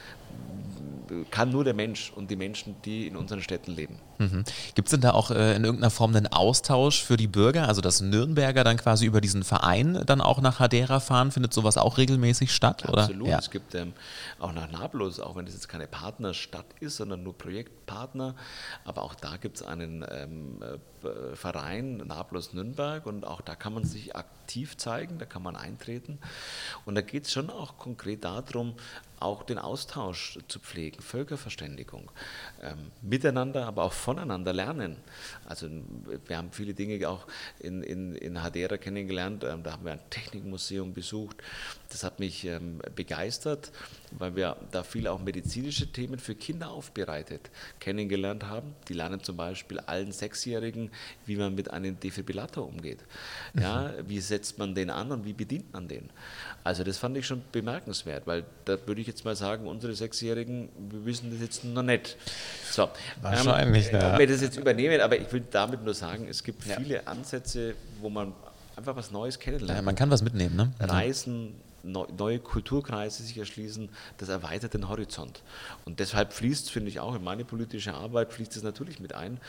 kann 1.32 1.50
nur 1.50 1.64
der 1.64 1.74
Mensch 1.74 2.12
und 2.16 2.30
die 2.30 2.36
Menschen, 2.36 2.76
die 2.84 3.08
in 3.08 3.16
unseren 3.16 3.42
Städten 3.42 3.72
leben. 3.72 3.98
Mhm. 4.18 4.44
Gibt 4.76 4.88
es 4.88 4.92
denn 4.92 5.02
da 5.02 5.12
auch 5.12 5.32
äh, 5.32 5.56
in 5.56 5.64
irgendeiner 5.64 5.90
Form 5.90 6.16
einen 6.16 6.28
Austausch 6.28 7.04
für 7.04 7.18
die 7.18 7.28
Bürger? 7.28 7.68
Also 7.68 7.82
dass 7.82 8.02
Nürnberger 8.02 8.64
dann 8.64 8.78
quasi 8.78 9.06
über 9.06 9.22
diesen 9.22 9.44
Verein 9.44 10.04
dann 10.06 10.22
auch 10.22 10.42
nach 10.42 10.60
Hadera 10.60 11.00
fahren? 11.00 11.32
Findet 11.32 11.54
sowas 11.54 11.78
auch 11.78 11.98
regelmäßig 11.98 12.54
statt? 12.54 12.86
Absolut. 12.86 13.28
Ja. 13.28 13.40
Es 13.40 13.52
gibt 13.52 13.76
ähm, 13.76 13.94
auch 14.40 14.54
nach 14.54 14.72
Nablus, 14.72 15.20
auch 15.20 15.36
wenn 15.36 15.48
es 15.48 15.54
jetzt 15.54 15.70
keine 15.70 15.88
Partnerstadt 15.88 16.66
ist, 16.80 16.98
sondern 16.98 17.24
nur 17.24 17.38
Projektpartner, 17.38 18.36
aber 18.84 19.04
auch 19.04 19.16
da 19.16 19.38
gibt 19.38 19.58
es 19.58 19.64
einen 19.64 20.06
ähm, 20.10 20.58
äh, 20.62 20.78
Verein, 21.34 21.98
Nablus 21.98 22.54
Nürnberg, 22.54 23.06
und 23.06 23.26
auch 23.26 23.42
da 23.42 23.56
kann 23.56 23.74
man 23.74 23.86
sich 23.86 24.16
aktiv 24.16 24.78
zeigen, 24.78 25.18
da 25.20 25.26
kann 25.26 25.44
man 25.44 25.56
eintreten. 25.56 26.20
Und 26.86 26.96
da 26.96 27.02
geht 27.02 27.26
es 27.26 27.32
schon 27.32 27.50
auch 27.50 27.78
konkret 27.78 28.24
darum, 28.24 28.76
auch 29.20 29.44
den 29.44 29.58
Austausch 29.58 30.40
zu 30.48 30.60
pflegen, 30.60 31.02
Völkerverständigung, 31.02 32.12
ähm, 32.62 32.92
miteinander, 33.02 33.66
aber 33.66 33.84
auch 33.84 33.94
voneinander 33.94 34.54
lernen. 34.54 34.98
Also 35.46 35.68
wir 36.26 36.38
haben 36.38 36.52
viele 36.52 36.74
Dinge 36.74 37.08
auch 37.10 37.28
in, 37.60 37.84
in, 37.84 38.16
in 38.16 38.42
Hadera 38.44 38.78
kennengelernt, 38.78 39.44
ähm, 39.44 39.64
da 39.64 39.74
haben 39.74 39.86
wir 39.86 39.94
ein 39.94 40.10
Technikmuseum 40.10 40.94
besucht, 40.94 41.38
das 41.90 42.04
hat 42.04 42.20
mich 42.20 42.46
ähm, 42.46 42.80
begeistert, 42.96 43.72
weil 44.12 44.36
wir 44.36 44.58
da 44.72 44.84
viel 44.84 45.08
auch 45.08 45.20
medizinische 45.20 45.92
Themen 45.92 46.20
für 46.20 46.36
Kinder 46.36 46.70
aufbereitet 46.70 47.50
kennengelernt 47.80 48.44
haben. 48.44 48.76
Die 48.88 48.94
lernen 48.94 49.24
zum 49.24 49.38
Beispiel 49.38 49.80
allen 49.80 50.12
Sechsjährigen, 50.12 50.92
wie 51.26 51.36
man 51.36 51.56
mit 51.56 51.72
einem 51.72 52.00
Defibrillator 52.00 52.66
umgeht. 52.66 53.00
Ja, 53.60 53.94
wie 54.08 54.20
setzt 54.20 54.58
man 54.58 54.76
den 54.76 54.90
an 54.90 55.12
und 55.12 55.26
wie 55.26 55.34
bedient 55.34 55.74
man 55.74 55.88
den? 55.88 56.10
Also 56.64 56.84
das 56.84 56.98
fand 56.98 57.18
ich 57.18 57.26
schon 57.26 57.42
bemerkenswert, 57.52 58.28
weil 58.28 58.46
da 58.66 58.78
würde 58.86 59.02
ich 59.02 59.07
jetzt 59.08 59.26
mal 59.26 59.36
sagen, 59.36 59.68
unsere 59.68 59.96
Sechsjährigen, 59.96 60.70
wir 60.90 61.06
wissen 61.06 61.32
das 61.32 61.42
jetzt 61.42 61.64
noch 61.64 61.84
nicht. 61.84 62.18
So, 62.72 62.90
Wahrscheinlich, 63.22 63.88
ähm, 63.88 64.02
ja. 64.02 64.14
Ob 64.14 64.20
wir 64.20 64.28
das 64.28 64.42
jetzt 64.42 64.58
übernehmen, 64.58 65.02
aber 65.02 65.18
ich 65.18 65.32
will 65.32 65.44
damit 65.50 65.84
nur 65.84 65.94
sagen, 65.94 66.28
es 66.30 66.44
gibt 66.44 66.64
viele 66.64 67.08
Ansätze, 67.08 67.76
wo 68.02 68.10
man 68.10 68.34
einfach 68.76 68.96
was 68.96 69.12
Neues 69.12 69.40
kennenlernt. 69.40 69.78
Ja, 69.78 69.82
man 69.82 69.96
kann 69.96 70.12
was 70.12 70.22
mitnehmen, 70.22 70.56
ne? 70.56 70.72
Reisen, 70.80 71.56
neue 71.84 72.40
Kulturkreise 72.40 73.24
sich 73.24 73.38
erschließen, 73.38 73.90
das 74.18 74.30
erweitert 74.30 74.74
den 74.74 74.90
Horizont. 74.90 75.42
Und 75.86 76.00
deshalb 76.00 76.34
fließt, 76.34 76.70
finde 76.70 76.90
ich 76.90 77.00
auch, 77.00 77.16
in 77.16 77.24
meine 77.24 77.46
politische 77.46 77.94
Arbeit 77.94 78.34
fließt 78.34 78.56
es 78.56 78.64
natürlich 78.64 79.00
mit 79.00 79.14
ein. 79.14 79.40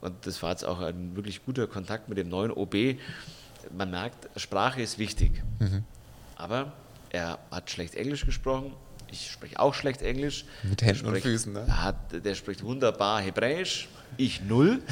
Und 0.00 0.14
das 0.26 0.42
war 0.42 0.50
jetzt 0.50 0.64
auch 0.64 0.80
ein 0.80 1.16
wirklich 1.16 1.44
guter 1.44 1.66
Kontakt 1.66 2.08
mit 2.08 2.18
dem 2.18 2.28
neuen 2.28 2.50
OB. 2.50 2.96
Man 3.76 3.90
merkt, 3.90 4.28
Sprache 4.38 4.80
ist 4.82 4.98
wichtig. 4.98 5.42
Mhm. 5.58 5.84
Aber 6.36 6.72
er 7.10 7.38
hat 7.50 7.70
schlecht 7.70 7.94
Englisch 7.94 8.24
gesprochen. 8.26 8.72
Ich 9.10 9.30
spreche 9.30 9.58
auch 9.58 9.74
schlecht 9.74 10.02
Englisch. 10.02 10.44
Mit 10.62 10.82
Händen 10.82 10.98
Der 11.04 11.08
und 11.08 11.18
spricht- 11.18 11.26
Füßen, 11.26 11.52
ne? 11.52 11.82
Hat, 11.82 11.96
der 12.24 12.34
spricht 12.34 12.62
wunderbar 12.62 13.20
Hebräisch. 13.20 13.88
Ich 14.16 14.42
null. 14.42 14.82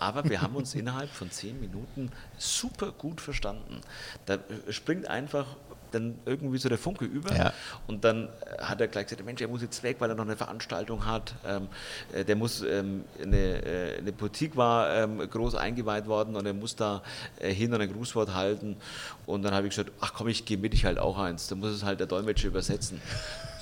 Aber 0.00 0.28
wir 0.28 0.42
haben 0.42 0.56
uns 0.56 0.74
innerhalb 0.74 1.08
von 1.10 1.30
zehn 1.30 1.58
Minuten 1.60 2.10
super 2.36 2.92
gut 2.92 3.20
verstanden. 3.20 3.80
Da 4.26 4.38
springt 4.68 5.06
einfach 5.08 5.46
dann 5.94 6.18
irgendwie 6.26 6.58
so 6.58 6.68
der 6.68 6.78
Funke 6.78 7.04
über. 7.04 7.34
Ja. 7.34 7.52
Und 7.86 8.04
dann 8.04 8.28
äh, 8.28 8.62
hat 8.62 8.80
er 8.80 8.88
gleich 8.88 9.06
gesagt, 9.06 9.24
Mensch, 9.24 9.40
er 9.40 9.48
muss 9.48 9.62
jetzt 9.62 9.82
weg, 9.82 9.96
weil 9.98 10.10
er 10.10 10.16
noch 10.16 10.24
eine 10.24 10.36
Veranstaltung 10.36 11.06
hat. 11.06 11.34
Ähm, 11.46 11.68
äh, 12.12 12.24
der 12.24 12.36
muss, 12.36 12.62
ähm, 12.62 13.04
eine, 13.22 13.36
äh, 13.36 13.98
eine 13.98 14.12
Boutique 14.12 14.56
war 14.56 14.94
ähm, 14.94 15.18
groß 15.18 15.54
eingeweiht 15.54 16.06
worden 16.06 16.36
und 16.36 16.46
er 16.46 16.54
muss 16.54 16.76
da 16.76 17.02
äh, 17.38 17.52
hin 17.52 17.72
und 17.72 17.80
ein 17.80 17.92
Grußwort 17.92 18.34
halten. 18.34 18.76
Und 19.26 19.42
dann 19.42 19.54
habe 19.54 19.66
ich 19.66 19.74
gesagt, 19.74 19.92
ach 20.00 20.12
komm, 20.14 20.28
ich 20.28 20.44
gehe 20.44 20.58
mit, 20.58 20.74
ich 20.74 20.84
halt 20.84 20.98
auch 20.98 21.18
eins. 21.18 21.48
Da 21.48 21.54
muss 21.54 21.70
es 21.70 21.84
halt 21.84 22.00
der 22.00 22.06
Dolmetscher 22.06 22.48
übersetzen. 22.48 23.00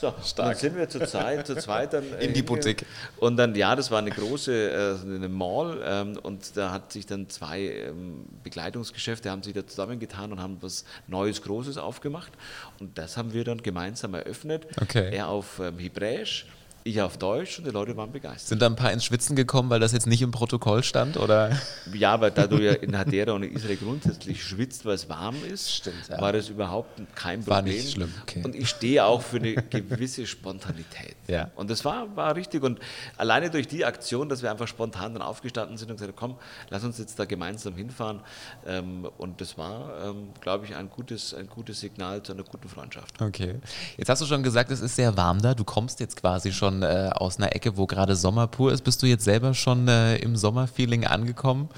So, 0.02 0.08
und 0.08 0.36
dann 0.36 0.54
sind 0.56 0.76
wir 0.76 0.88
zu, 0.88 0.98
zweit, 1.06 1.46
zu 1.46 1.54
zweit 1.54 1.92
dann 1.92 2.02
äh, 2.14 2.24
In 2.24 2.32
die 2.34 2.40
hinge- 2.40 2.46
Boutique. 2.46 2.84
Und 3.18 3.36
dann, 3.36 3.54
ja, 3.54 3.76
das 3.76 3.88
war 3.92 4.00
eine 4.00 4.10
große 4.10 4.52
äh, 4.52 5.06
eine 5.06 5.28
Mall 5.28 5.80
ähm, 5.84 6.18
und 6.20 6.56
da 6.56 6.72
hat 6.72 6.90
sich 6.92 7.06
dann 7.06 7.30
zwei 7.30 7.60
ähm, 7.60 8.24
Begleitungsgeschäfte 8.42 9.30
haben 9.30 9.44
sich 9.44 9.54
da 9.54 9.64
zusammengetan 9.64 10.32
und 10.32 10.40
haben 10.42 10.58
was 10.60 10.84
Neues, 11.06 11.40
Großes 11.42 11.78
aufgemacht. 11.78 12.32
Und 12.80 12.98
das 12.98 13.16
haben 13.16 13.32
wir 13.32 13.44
dann 13.44 13.62
gemeinsam 13.62 14.14
eröffnet. 14.14 14.66
Okay. 14.80 15.14
Er 15.14 15.28
auf 15.28 15.60
ähm, 15.60 15.78
Hebräisch, 15.78 16.46
ich 16.84 17.00
auf 17.00 17.16
Deutsch 17.16 17.58
und 17.58 17.66
die 17.66 17.70
Leute 17.70 17.96
waren 17.96 18.12
begeistert. 18.12 18.48
Sind 18.48 18.62
da 18.62 18.66
ein 18.66 18.76
paar 18.76 18.92
ins 18.92 19.04
Schwitzen 19.04 19.36
gekommen, 19.36 19.70
weil 19.70 19.80
das 19.80 19.92
jetzt 19.92 20.06
nicht 20.06 20.22
im 20.22 20.30
Protokoll 20.30 20.82
stand? 20.82 21.16
Oder? 21.16 21.58
Ja, 21.92 22.12
aber 22.12 22.30
da 22.30 22.46
du 22.46 22.58
ja 22.58 22.72
in 22.72 22.96
Hadera 22.96 23.32
und 23.32 23.42
in 23.42 23.54
Israel 23.54 23.76
grundsätzlich 23.76 24.42
schwitzt, 24.42 24.84
weil 24.84 24.94
es 24.94 25.08
warm 25.08 25.36
ist, 25.44 25.70
Stimmt, 25.70 26.08
ja. 26.08 26.20
war 26.20 26.32
das 26.32 26.48
überhaupt 26.48 27.00
kein 27.14 27.40
Problem. 27.40 27.54
War 27.54 27.62
nicht 27.62 27.92
schlimm, 27.92 28.12
okay. 28.22 28.42
Und 28.44 28.54
ich 28.54 28.68
stehe 28.68 29.04
auch 29.04 29.22
für 29.22 29.36
eine 29.36 29.54
gewisse 29.54 30.26
Spontanität. 30.26 31.16
Ja. 31.28 31.50
Und 31.56 31.70
das 31.70 31.84
war, 31.84 32.14
war 32.16 32.34
richtig. 32.36 32.62
Und 32.62 32.80
alleine 33.16 33.50
durch 33.50 33.68
die 33.68 33.84
Aktion, 33.84 34.28
dass 34.28 34.42
wir 34.42 34.50
einfach 34.50 34.68
spontan 34.68 35.14
dann 35.14 35.22
aufgestanden 35.22 35.76
sind 35.76 35.90
und 35.90 35.96
gesagt 35.96 36.20
haben, 36.20 36.32
komm, 36.32 36.38
lass 36.70 36.84
uns 36.84 36.98
jetzt 36.98 37.18
da 37.18 37.24
gemeinsam 37.24 37.74
hinfahren. 37.76 38.20
Ähm, 38.66 39.08
und 39.18 39.40
das 39.40 39.56
war, 39.58 39.92
ähm, 40.04 40.30
glaube 40.40 40.66
ich, 40.66 40.74
ein 40.74 40.90
gutes, 40.90 41.34
ein 41.34 41.48
gutes 41.48 41.80
Signal 41.80 42.22
zu 42.22 42.32
einer 42.32 42.44
guten 42.44 42.68
Freundschaft. 42.68 43.20
Okay. 43.20 43.56
Jetzt 43.96 44.08
hast 44.08 44.22
du 44.22 44.26
schon 44.26 44.42
gesagt, 44.42 44.70
es 44.70 44.80
ist 44.80 44.96
sehr 44.96 45.16
warm 45.16 45.40
da. 45.40 45.54
Du 45.54 45.64
kommst 45.64 46.00
jetzt 46.00 46.16
quasi 46.16 46.52
schon 46.72 46.82
äh, 46.82 47.10
aus 47.14 47.38
einer 47.38 47.54
Ecke, 47.54 47.76
wo 47.76 47.86
gerade 47.86 48.16
Sommer 48.16 48.46
pur 48.46 48.72
ist. 48.72 48.82
Bist 48.82 49.02
du 49.02 49.06
jetzt 49.06 49.24
selber 49.24 49.54
schon 49.54 49.88
äh, 49.88 50.16
im 50.16 50.36
Sommerfeeling 50.36 51.06
angekommen? 51.06 51.68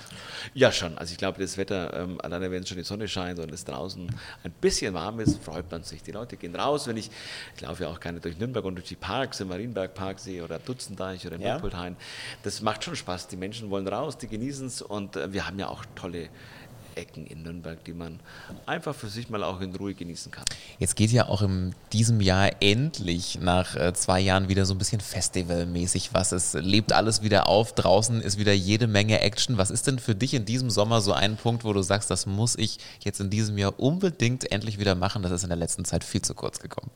Ja, 0.52 0.70
schon. 0.70 0.96
Also 0.98 1.12
ich 1.12 1.18
glaube, 1.18 1.40
das 1.40 1.56
Wetter, 1.56 1.94
ähm, 1.94 2.20
alleine 2.22 2.50
wenn 2.50 2.66
schon 2.66 2.76
die 2.76 2.84
Sonne 2.84 3.08
scheint 3.08 3.38
und 3.38 3.50
es 3.50 3.64
draußen 3.64 4.14
ein 4.44 4.52
bisschen 4.60 4.94
warm 4.94 5.18
ist, 5.20 5.42
freut 5.42 5.70
man 5.70 5.82
sich. 5.82 6.02
Die 6.02 6.12
Leute 6.12 6.36
gehen 6.36 6.54
raus. 6.54 6.86
Wenn 6.86 6.96
ich, 6.96 7.10
ich 7.56 7.62
laufe 7.62 7.84
ja 7.84 7.88
auch 7.88 7.98
gerne 7.98 8.20
durch 8.20 8.38
Nürnberg 8.38 8.64
und 8.64 8.76
durch 8.76 8.88
die 8.88 8.94
Parks, 8.96 9.40
im 9.40 9.48
Marienbergpark 9.48 10.18
sehe 10.20 10.44
oder 10.44 10.58
Dutzendeich 10.58 11.26
oder 11.26 11.38
Ja. 11.38 11.54
Nürnberghain. 11.58 11.96
Das 12.42 12.60
macht 12.60 12.84
schon 12.84 12.94
Spaß. 12.94 13.28
Die 13.28 13.36
Menschen 13.36 13.70
wollen 13.70 13.88
raus, 13.88 14.18
die 14.18 14.28
genießen 14.28 14.66
es 14.66 14.82
und 14.82 15.16
äh, 15.16 15.32
wir 15.32 15.46
haben 15.46 15.58
ja 15.58 15.68
auch 15.68 15.84
tolle 15.94 16.28
Ecken 16.96 17.26
in 17.26 17.42
Nürnberg, 17.42 17.82
die 17.84 17.92
man 17.92 18.20
einfach 18.66 18.94
für 18.94 19.08
sich 19.08 19.28
mal 19.28 19.42
auch 19.42 19.60
in 19.60 19.74
Ruhe 19.74 19.94
genießen 19.94 20.30
kann. 20.32 20.44
Jetzt 20.78 20.96
geht 20.96 21.10
ja 21.10 21.28
auch 21.28 21.42
in 21.42 21.74
diesem 21.92 22.20
Jahr 22.20 22.50
endlich 22.60 23.38
nach 23.40 23.76
äh, 23.76 23.92
zwei 23.94 24.20
Jahren 24.20 24.48
wieder 24.48 24.66
so 24.66 24.74
ein 24.74 24.78
bisschen 24.78 25.00
festivalmäßig 25.00 26.14
was. 26.14 26.32
Es 26.32 26.54
lebt 26.54 26.92
alles 26.92 27.22
wieder 27.22 27.48
auf. 27.48 27.74
Draußen 27.74 28.20
ist 28.20 28.38
wieder 28.38 28.52
jede 28.52 28.86
Menge 28.86 29.20
Action. 29.20 29.58
Was 29.58 29.70
ist 29.70 29.86
denn 29.86 29.98
für 29.98 30.14
dich 30.14 30.34
in 30.34 30.44
diesem 30.44 30.70
Sommer 30.70 31.00
so 31.00 31.12
ein 31.12 31.36
Punkt, 31.36 31.64
wo 31.64 31.72
du 31.72 31.82
sagst, 31.82 32.10
das 32.10 32.26
muss 32.26 32.56
ich 32.56 32.78
jetzt 33.02 33.20
in 33.20 33.30
diesem 33.30 33.58
Jahr 33.58 33.78
unbedingt 33.78 34.50
endlich 34.50 34.78
wieder 34.78 34.94
machen? 34.94 35.22
Das 35.22 35.32
ist 35.32 35.42
in 35.42 35.50
der 35.50 35.58
letzten 35.58 35.84
Zeit 35.84 36.04
viel 36.04 36.22
zu 36.22 36.34
kurz 36.34 36.60
gekommen. 36.60 36.90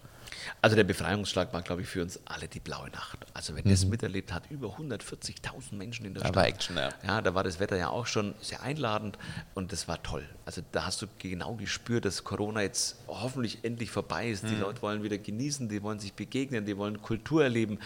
Also 0.63 0.77
der 0.77 0.85
Befreiungsschlag 0.85 1.53
war, 1.53 1.63
glaube 1.63 1.83
ich, 1.83 1.89
für 1.89 2.03
uns 2.03 2.21
alle 2.25 2.49
die 2.49 2.61
blaue 2.61 2.89
Nacht. 2.91 3.19
Also 3.35 3.55
wenn 3.57 3.65
das 3.65 3.85
miterlebt 3.87 4.33
hat, 4.33 4.51
über 4.51 4.69
140.000 4.79 5.75
Menschen 5.75 6.07
in 6.07 6.15
der 6.15 6.23
Da 6.23 6.29
Stadt. 6.29 6.37
war 6.37 6.47
Action, 6.47 6.77
ja. 6.77 6.89
Ja, 7.07 7.21
da 7.23 7.35
war 7.35 7.45
das 7.45 7.61
Wetter 7.61 7.77
ja 7.77 7.89
auch 7.89 8.07
schon 8.07 8.35
sehr 8.41 8.63
einladend 8.63 9.19
und 9.55 9.73
das 9.73 9.89
war 9.89 10.03
toll. 10.03 10.25
Also 10.45 10.63
da 10.73 10.87
hast 10.87 11.03
du 11.03 11.07
genau 11.19 11.55
gespürt, 11.55 12.05
dass 12.05 12.25
Corona 12.25 12.63
jetzt 12.63 12.97
hoffentlich 13.07 13.65
endlich 13.65 13.91
vorbei 13.91 14.29
ist. 14.29 14.45
Die 14.49 14.55
Leute 14.55 14.83
wollen 14.83 15.03
wieder 15.03 15.19
genießen, 15.19 15.69
die 15.69 15.83
wollen 15.83 15.99
sich 15.99 16.13
begegnen, 16.15 16.65
die 16.67 16.77
wollen 16.77 17.01
Kultur 17.03 17.43
erleben. 17.43 17.79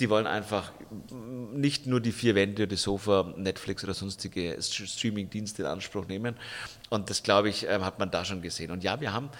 Die 0.00 0.10
wollen 0.10 0.26
einfach 0.26 0.72
nicht 1.54 1.86
nur 1.86 2.00
die 2.02 2.12
vier 2.12 2.34
Wände, 2.34 2.68
das 2.68 2.82
Sofa, 2.82 3.32
Netflix 3.36 3.82
oder 3.82 3.94
sonstige 3.94 4.54
St- 4.58 4.86
Streaming-Dienste 4.86 5.62
in 5.62 5.68
Anspruch 5.68 6.06
nehmen. 6.06 6.36
Und 6.90 7.08
das, 7.08 7.22
glaube 7.22 7.48
ich, 7.48 7.66
ähm, 7.66 7.82
hat 7.82 7.98
man 7.98 8.10
da 8.10 8.22
schon 8.24 8.42
gesehen. 8.42 8.70
Und 8.72 8.84
ja, 8.84 9.00
wir 9.00 9.14
haben 9.14 9.30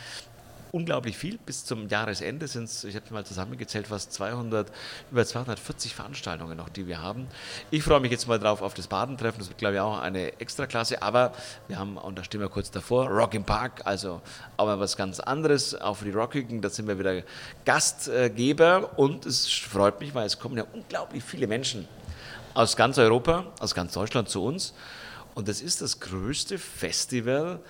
unglaublich 0.72 1.16
viel. 1.16 1.38
Bis 1.38 1.64
zum 1.64 1.88
Jahresende 1.88 2.48
sind 2.48 2.64
es, 2.64 2.84
ich 2.84 2.94
habe 2.96 3.12
mal 3.12 3.24
zusammengezählt, 3.24 3.86
fast 3.86 4.12
200, 4.12 4.70
über 5.10 5.24
240 5.24 5.94
Veranstaltungen 5.94 6.56
noch, 6.56 6.68
die 6.68 6.86
wir 6.86 7.02
haben. 7.02 7.26
Ich 7.70 7.82
freue 7.82 8.00
mich 8.00 8.10
jetzt 8.10 8.28
mal 8.28 8.38
drauf 8.38 8.62
auf 8.62 8.74
das 8.74 8.86
Badentreffen. 8.86 9.38
Das 9.38 9.48
wird, 9.48 9.58
glaube 9.58 9.74
ich, 9.74 9.80
auch 9.80 9.98
eine 9.98 10.40
Extraklasse. 10.40 11.02
Aber 11.02 11.32
wir 11.68 11.78
haben, 11.78 11.96
und 11.96 12.18
da 12.18 12.24
stehen 12.24 12.40
wir 12.40 12.48
kurz 12.48 12.70
davor, 12.70 13.08
Rock 13.08 13.34
im 13.34 13.44
Park, 13.44 13.82
also 13.84 14.20
mal 14.58 14.78
was 14.80 14.96
ganz 14.96 15.20
anderes. 15.20 15.74
Auch 15.74 15.98
für 15.98 16.04
die 16.04 16.12
Rockigen, 16.12 16.60
da 16.60 16.70
sind 16.70 16.88
wir 16.88 16.98
wieder 16.98 17.22
Gastgeber. 17.64 18.98
Und 18.98 19.26
es 19.26 19.48
freut 19.48 20.00
mich, 20.00 20.14
weil 20.14 20.26
es 20.26 20.38
kommen 20.38 20.56
ja 20.56 20.64
unglaublich 20.72 21.22
viele 21.22 21.46
Menschen 21.46 21.88
aus 22.54 22.74
ganz 22.74 22.96
Europa, 22.96 23.44
aus 23.60 23.74
ganz 23.74 23.92
Deutschland 23.92 24.28
zu 24.28 24.42
uns. 24.42 24.72
Und 25.34 25.48
das 25.48 25.60
ist 25.60 25.82
das 25.82 26.00
größte 26.00 26.58
Festival 26.58 27.60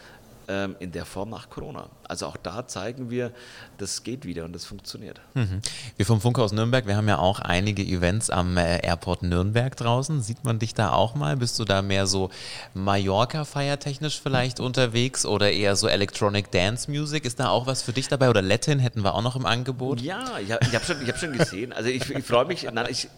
ähm, 0.47 0.77
in 0.79 0.93
der 0.93 1.05
Form 1.05 1.31
nach 1.31 1.51
Corona. 1.51 1.89
Also 2.09 2.27
auch 2.27 2.37
da 2.37 2.67
zeigen 2.67 3.11
wir, 3.11 3.33
das 3.79 4.03
geht 4.03 4.25
wieder 4.25 4.45
und 4.45 4.53
das 4.53 4.65
funktioniert. 4.65 5.21
Mhm. 5.35 5.61
Wir 5.97 6.07
vom 6.07 6.21
Funkhaus 6.21 6.53
Nürnberg, 6.53 6.87
wir 6.87 6.97
haben 6.97 7.09
ja 7.09 7.19
auch 7.19 7.41
einige 7.41 7.83
Events 7.83 8.31
am 8.31 8.57
äh, 8.57 8.79
Airport 8.85 9.23
Nürnberg 9.23 9.77
draußen. 9.77 10.23
Sieht 10.23 10.45
man 10.45 10.59
dich 10.59 10.75
da 10.75 10.93
auch 10.93 11.15
mal? 11.15 11.37
Bist 11.37 11.59
du 11.59 11.65
da 11.65 11.83
mehr 11.83 12.07
so 12.07 12.31
Mallorca 12.75 13.45
feiertechnisch 13.45 14.21
vielleicht 14.21 14.61
unterwegs 14.61 15.27
oder 15.27 15.51
eher 15.53 15.77
so 15.77 15.89
Electronic 15.89 16.51
Dance 16.51 16.91
Music? 16.91 17.25
Ist 17.25 17.41
da 17.41 17.49
auch 17.49 17.67
was 17.67 17.83
für 17.83 17.93
dich 17.93 18.09
dabei? 18.09 18.31
Oder 18.31 18.43
Latin 18.43 18.79
hätten 18.79 19.03
wir 19.03 19.15
auch 19.15 19.23
noch 19.23 19.37
im 19.37 19.47
Angebot? 19.47 20.01
Ja, 20.01 20.39
ich 20.39 20.53
habe 20.53 20.65
hab 20.73 20.85
schon, 20.85 21.03
ich 21.03 21.09
hab 21.09 21.19
schon 21.19 21.33
gesehen. 21.33 21.73
Also 21.73 21.89
ich, 21.91 22.09
ich 22.11 22.25
freue 22.25 22.45
mich. 22.45 22.67
Nein, 22.71 22.87
ich, 22.91 23.09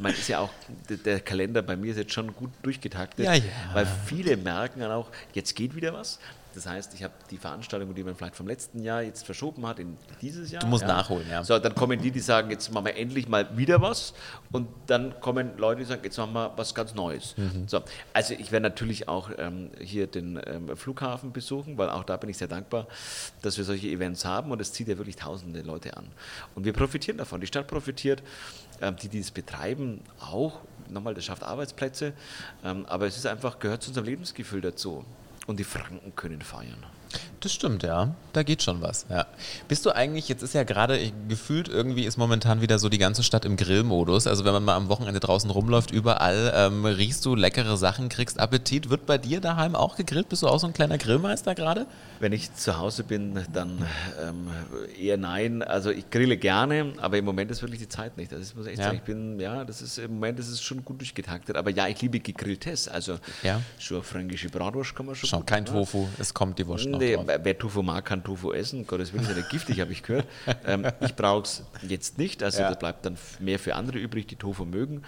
man 0.00 0.12
ist 0.12 0.28
ja 0.28 0.40
auch, 0.40 0.50
der 1.04 1.20
Kalender 1.20 1.62
bei 1.62 1.76
mir 1.76 1.92
ist 1.92 1.98
jetzt 1.98 2.12
schon 2.12 2.34
gut 2.34 2.50
durchgetaktet, 2.62 3.24
Ja, 3.24 3.34
ja. 3.34 3.42
weil 3.72 3.86
viele 4.06 4.36
merken 4.36 4.80
dann 4.80 4.90
auch, 4.92 5.08
jetzt 5.32 5.54
geht 5.54 5.74
wieder 5.74 5.92
was. 5.92 6.18
Das 6.58 6.66
heißt, 6.66 6.92
ich 6.94 7.04
habe 7.04 7.14
die 7.30 7.36
Veranstaltung, 7.36 7.94
die 7.94 8.02
man 8.02 8.16
vielleicht 8.16 8.34
vom 8.34 8.48
letzten 8.48 8.82
Jahr 8.82 9.00
jetzt 9.02 9.24
verschoben 9.24 9.64
hat, 9.64 9.78
in 9.78 9.96
dieses 10.20 10.50
Jahr. 10.50 10.60
Du 10.60 10.66
musst 10.66 10.84
nachholen, 10.84 11.24
ja. 11.30 11.44
So, 11.44 11.56
dann 11.56 11.72
kommen 11.72 12.02
die, 12.02 12.10
die 12.10 12.18
sagen, 12.18 12.50
jetzt 12.50 12.72
machen 12.72 12.86
wir 12.86 12.96
endlich 12.96 13.28
mal 13.28 13.56
wieder 13.56 13.80
was. 13.80 14.12
Und 14.50 14.66
dann 14.88 15.20
kommen 15.20 15.56
Leute, 15.56 15.82
die 15.82 15.86
sagen, 15.86 16.00
jetzt 16.02 16.18
machen 16.18 16.32
wir 16.32 16.52
was 16.56 16.74
ganz 16.74 16.96
Neues. 16.96 17.36
Mhm. 17.36 17.68
So, 17.68 17.80
also 18.12 18.34
ich 18.34 18.50
werde 18.50 18.64
natürlich 18.64 19.06
auch 19.06 19.30
ähm, 19.38 19.70
hier 19.78 20.08
den 20.08 20.40
ähm, 20.46 20.76
Flughafen 20.76 21.30
besuchen, 21.30 21.78
weil 21.78 21.90
auch 21.90 22.02
da 22.02 22.16
bin 22.16 22.28
ich 22.28 22.38
sehr 22.38 22.48
dankbar, 22.48 22.88
dass 23.42 23.56
wir 23.56 23.62
solche 23.64 23.86
Events 23.86 24.24
haben 24.24 24.50
und 24.50 24.60
es 24.60 24.72
zieht 24.72 24.88
ja 24.88 24.98
wirklich 24.98 25.14
tausende 25.14 25.62
Leute 25.62 25.96
an. 25.96 26.08
Und 26.56 26.64
wir 26.64 26.72
profitieren 26.72 27.18
davon. 27.18 27.40
Die 27.40 27.46
Stadt 27.46 27.68
profitiert, 27.68 28.20
ähm, 28.82 28.96
die, 29.00 29.08
die 29.08 29.20
es 29.20 29.30
betreiben, 29.30 30.00
auch. 30.18 30.58
Nochmal, 30.88 31.14
das 31.14 31.24
schafft 31.24 31.44
Arbeitsplätze. 31.44 32.14
Ähm, 32.64 32.84
aber 32.86 33.06
es 33.06 33.16
ist 33.16 33.26
einfach, 33.26 33.60
gehört 33.60 33.84
zu 33.84 33.90
unserem 33.90 34.06
Lebensgefühl 34.06 34.60
dazu. 34.60 35.04
Und 35.48 35.58
die 35.58 35.64
Franken 35.64 36.14
können 36.14 36.42
feiern. 36.42 36.84
Das 37.40 37.52
stimmt, 37.52 37.82
ja. 37.84 38.14
Da 38.32 38.42
geht 38.42 38.62
schon 38.62 38.82
was. 38.82 39.06
Ja. 39.08 39.26
Bist 39.68 39.86
du 39.86 39.90
eigentlich, 39.94 40.28
jetzt 40.28 40.42
ist 40.42 40.54
ja 40.54 40.64
gerade 40.64 41.12
gefühlt 41.28 41.68
irgendwie 41.68 42.04
ist 42.04 42.16
momentan 42.16 42.60
wieder 42.60 42.78
so 42.78 42.88
die 42.88 42.98
ganze 42.98 43.22
Stadt 43.22 43.44
im 43.44 43.56
Grillmodus. 43.56 44.26
Also 44.26 44.44
wenn 44.44 44.52
man 44.52 44.64
mal 44.64 44.74
am 44.76 44.88
Wochenende 44.88 45.20
draußen 45.20 45.48
rumläuft, 45.50 45.90
überall 45.90 46.52
ähm, 46.54 46.84
riechst 46.84 47.24
du 47.24 47.34
leckere 47.34 47.76
Sachen, 47.76 48.08
kriegst 48.08 48.38
Appetit. 48.40 48.90
Wird 48.90 49.06
bei 49.06 49.18
dir 49.18 49.40
daheim 49.40 49.74
auch 49.76 49.96
gegrillt? 49.96 50.28
Bist 50.28 50.42
du 50.42 50.48
auch 50.48 50.58
so 50.58 50.66
ein 50.66 50.72
kleiner 50.72 50.98
Grillmeister 50.98 51.54
gerade? 51.54 51.86
Wenn 52.20 52.32
ich 52.32 52.52
zu 52.54 52.76
Hause 52.78 53.04
bin, 53.04 53.40
dann 53.52 53.86
ähm, 54.22 54.48
eher 55.00 55.16
nein. 55.16 55.62
Also 55.62 55.90
ich 55.90 56.10
grille 56.10 56.36
gerne, 56.36 56.92
aber 56.98 57.18
im 57.18 57.24
Moment 57.24 57.50
ist 57.50 57.62
wirklich 57.62 57.80
die 57.80 57.88
Zeit 57.88 58.16
nicht. 58.16 58.32
Also 58.32 58.44
ich 58.44 58.54
muss 58.56 58.66
echt 58.66 58.78
Ja. 58.78 58.84
sagen, 58.86 58.96
ich 58.98 59.04
bin, 59.04 59.38
ja, 59.40 59.64
das 59.64 59.80
ist 59.80 59.98
im 59.98 60.14
Moment 60.14 60.38
ist 60.40 60.48
es 60.48 60.60
schon 60.60 60.84
gut 60.84 61.00
durchgetaktet. 61.00 61.56
Aber 61.56 61.70
ja, 61.70 61.86
ich 61.88 62.00
liebe 62.02 62.18
gegrilltes. 62.20 62.88
Also 62.88 63.18
Ja. 63.42 63.60
schon 63.78 64.02
fränkische 64.02 64.48
Bratwurst 64.48 64.94
kann 64.96 65.06
man 65.06 65.14
schon 65.14 65.28
Schon 65.28 65.38
gut 65.40 65.46
kein 65.48 65.62
machen. 65.64 65.74
Tofu, 65.76 66.08
es 66.18 66.34
kommt 66.34 66.58
die 66.58 66.66
Wurst 66.66 66.86
drauf. 66.98 67.26
wer 67.42 67.58
Tofu 67.58 67.82
mag, 67.82 68.04
kann 68.04 68.22
Tofu 68.24 68.52
essen. 68.52 68.86
Gottes 68.86 69.12
Willen 69.12 69.24
ist 69.24 69.30
ja 69.30 69.36
nicht 69.36 69.50
giftig, 69.50 69.80
habe 69.80 69.92
ich 69.92 70.02
gehört. 70.02 70.26
Ähm, 70.66 70.86
ich 71.00 71.14
brauche 71.14 71.42
es 71.44 71.62
jetzt 71.86 72.18
nicht. 72.18 72.42
Also 72.42 72.60
Ja. 72.60 72.68
das 72.70 72.78
bleibt 72.78 73.06
dann 73.06 73.16
mehr 73.38 73.58
für 73.58 73.74
andere 73.74 73.98
übrig, 73.98 74.26
die 74.26 74.36
Tofu 74.36 74.64
mögen. 74.64 75.02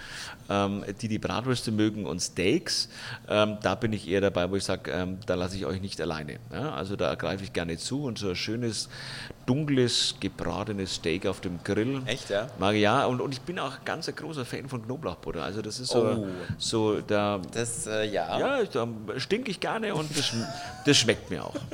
Ähm, 0.49 0.85
die 1.01 1.09
die 1.09 1.19
Bratwürste 1.19 1.71
mögen 1.73 2.07
und 2.07 2.21
Steaks, 2.21 2.89
ähm, 3.29 3.59
da 3.63 3.75
bin 3.75 3.93
ich 3.93 4.09
eher 4.09 4.21
dabei, 4.21 4.51
wo 4.51 4.57
ich 4.57 4.65
sage, 4.65 4.91
ähm, 4.91 5.19
da 5.27 5.35
lasse 5.35 5.57
ich 5.57 5.67
euch 5.67 5.81
nicht 5.81 6.01
alleine. 6.01 6.39
Ja? 6.53 6.73
Also 6.73 6.97
da 6.97 7.15
greife 7.15 7.45
ich 7.45 7.53
gerne 7.53 7.77
zu 7.79 8.05
und 8.05 8.19
so 8.19 8.31
ein 8.31 8.37
schönes, 8.37 8.89
dunkles, 9.47 10.15
gebratenes 10.21 10.95
Steak 10.97 11.27
auf 11.27 11.41
dem 11.41 11.63
Grill. 11.65 12.03
Echt, 12.07 12.31
ja? 12.31 12.49
Mag 12.59 12.75
ich, 12.75 12.83
ja. 12.83 13.05
Und, 13.07 13.21
und 13.21 13.33
ich 13.33 13.41
bin 13.41 13.59
auch 13.59 13.85
ganz 13.85 14.09
ein 14.09 14.15
großer 14.15 14.45
Fan 14.45 14.69
von 14.69 14.85
Knoblauchbutter. 14.85 15.43
Also 15.43 15.63
das 15.63 15.81
ist 15.81 15.91
so, 15.91 16.01
Oh. 16.05 16.27
so 16.59 17.01
der, 17.01 17.41
Das, 17.53 17.87
äh, 17.87 18.05
ja. 18.07 18.39
ja, 18.39 18.65
da 18.65 18.89
stinke 19.19 19.51
ich 19.51 19.61
gerne 19.61 19.95
und 19.95 20.17
das, 20.17 20.33
das 20.87 20.97
schmeckt 20.97 21.31
mir 21.31 21.45
auch. 21.45 21.55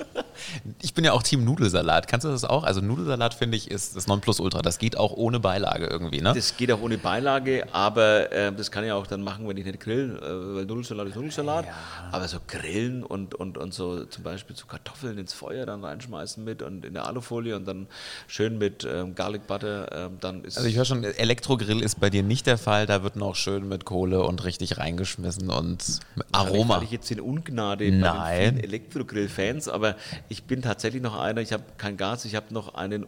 Ich 0.83 0.93
bin 0.93 1.03
ja 1.03 1.13
auch 1.13 1.23
Team 1.23 1.45
Nudelsalat. 1.47 2.09
Kannst 2.09 2.25
du 2.25 2.29
das 2.29 2.45
auch? 2.45 2.63
Also 2.65 2.83
Nudelsalat 2.83 3.33
finde 3.33 3.57
ich 3.57 3.71
ist 3.71 3.97
das 3.97 4.07
Nonplusultra. 4.07 4.61
Das 4.61 4.77
geht 4.79 4.99
auch 4.99 5.13
ohne 5.13 5.41
Beilage 5.41 5.87
irgendwie, 5.87 6.21
ne? 6.21 6.35
Das 6.35 6.59
geht 6.59 6.71
auch 6.71 6.83
ohne 6.83 6.99
Beilage, 6.99 7.67
aber 7.73 8.31
äh, 8.33 8.53
das 8.53 8.71
kann 8.71 8.85
ich 8.85 8.93
auch 8.93 9.07
dann 9.07 9.23
machen, 9.23 9.49
wenn 9.49 9.57
ich 9.57 9.65
nicht 9.65 9.81
grillen, 9.81 10.19
äh, 10.19 10.21
weil 10.57 10.67
Nudelsalat 10.67 11.09
ist 11.09 11.17
Nudelsalat. 11.17 11.65
Ja. 11.65 11.73
Aber 12.13 12.29
so 12.29 12.37
grillen 12.47 13.03
und, 13.03 13.35
und, 13.35 13.57
und 13.57 13.73
so 13.73 14.05
zum 14.05 14.25
Beispiel 14.25 14.55
so 14.55 14.67
Kartoffeln 14.67 15.17
ins 15.17 15.33
Feuer 15.33 15.65
dann 15.65 15.83
reinschmeißen 15.83 16.45
mit 16.45 16.61
und 16.61 16.85
in 16.85 16.93
der 16.93 17.07
Alufolie 17.07 17.57
und 17.57 17.66
dann 17.67 17.87
schön 18.27 18.59
mit 18.59 18.87
ähm, 18.91 19.15
Garlic 19.15 19.47
Butter, 19.47 20.07
ähm, 20.07 20.19
dann 20.21 20.45
ist 20.45 20.57
Also 20.57 20.69
ich 20.69 20.77
höre 20.77 20.85
schon, 20.85 21.05
Elektrogrill 21.05 21.83
ist 21.83 22.01
bei 22.01 22.11
dir 22.11 22.23
nicht 22.23 22.47
der 22.47 22.59
Fall. 22.59 22.87
Da 22.87 23.03
wird 23.03 23.17
noch 23.17 23.35
schön 23.35 23.69
mit 23.69 23.85
Kohle 23.85 24.23
und 24.23 24.45
richtig 24.45 24.79
reingeschmissen 24.79 25.51
und 25.51 26.01
Aroma. 26.33 26.81
Ich 26.83 26.91
jetzt 26.91 27.11
in 27.11 27.21
Ungnade 27.21 27.91
Nein. 27.91 28.03
bei 28.03 28.51
den 28.51 28.65
Elektrogrill-Fans, 28.65 29.69
aber 29.69 29.97
ich 30.29 30.45
bin 30.45 30.63
tatsächlich 30.63 31.03
noch 31.03 31.19
einer, 31.19 31.41
ich 31.41 31.53
habe 31.53 31.65
kein 31.77 31.97
Gas, 31.97 32.25
ich 32.25 32.35
habe 32.35 32.53
noch 32.55 32.75
einen 32.75 33.07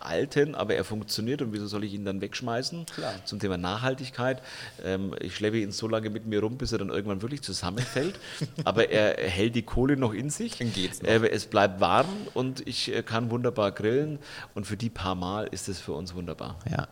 alten, 0.00 0.54
aber 0.54 0.74
er 0.74 0.84
funktioniert 0.84 1.42
und 1.42 1.52
wieso 1.52 1.66
soll 1.66 1.84
ich 1.84 1.94
ihn 1.94 2.04
dann 2.04 2.20
wegschmeißen? 2.20 2.86
Klar. 2.86 3.14
Zum 3.24 3.38
Thema 3.38 3.56
Nachhaltigkeit. 3.56 4.42
Ähm, 4.84 5.14
ich 5.20 5.36
schleppe 5.36 5.58
ihn 5.58 5.72
so 5.72 5.88
lange 5.88 6.10
mit 6.10 6.26
mir 6.26 6.40
rum, 6.40 6.56
bis 6.56 6.72
er 6.72 6.78
dann 6.78 6.88
irgendwann 6.88 7.22
wirklich 7.22 7.42
zusammenfällt. 7.42 8.18
aber 8.64 8.90
er, 8.90 9.18
er, 9.18 9.30
hält 9.30 9.54
die 9.54 9.62
Kohle 9.62 9.96
noch 9.96 10.12
in 10.12 10.30
sich. 10.30 10.58
Dann 10.58 10.72
geht's 10.72 11.02
noch. 11.02 11.08
Äh, 11.08 11.28
es 11.28 11.46
bleibt 11.46 11.80
warm 11.80 12.08
und 12.34 12.66
ich 12.66 12.94
äh, 12.94 13.02
kann 13.02 13.30
wunderbar 13.30 13.72
grillen 13.72 14.18
und 14.54 14.66
für 14.66 14.76
die 14.76 14.90
paar 14.90 15.14
Mal 15.14 15.46
ist 15.50 15.68
es 15.68 15.80
für 15.80 15.92
uns 15.92 16.14
wunderbar. 16.14 16.58
Ja. 16.70 16.88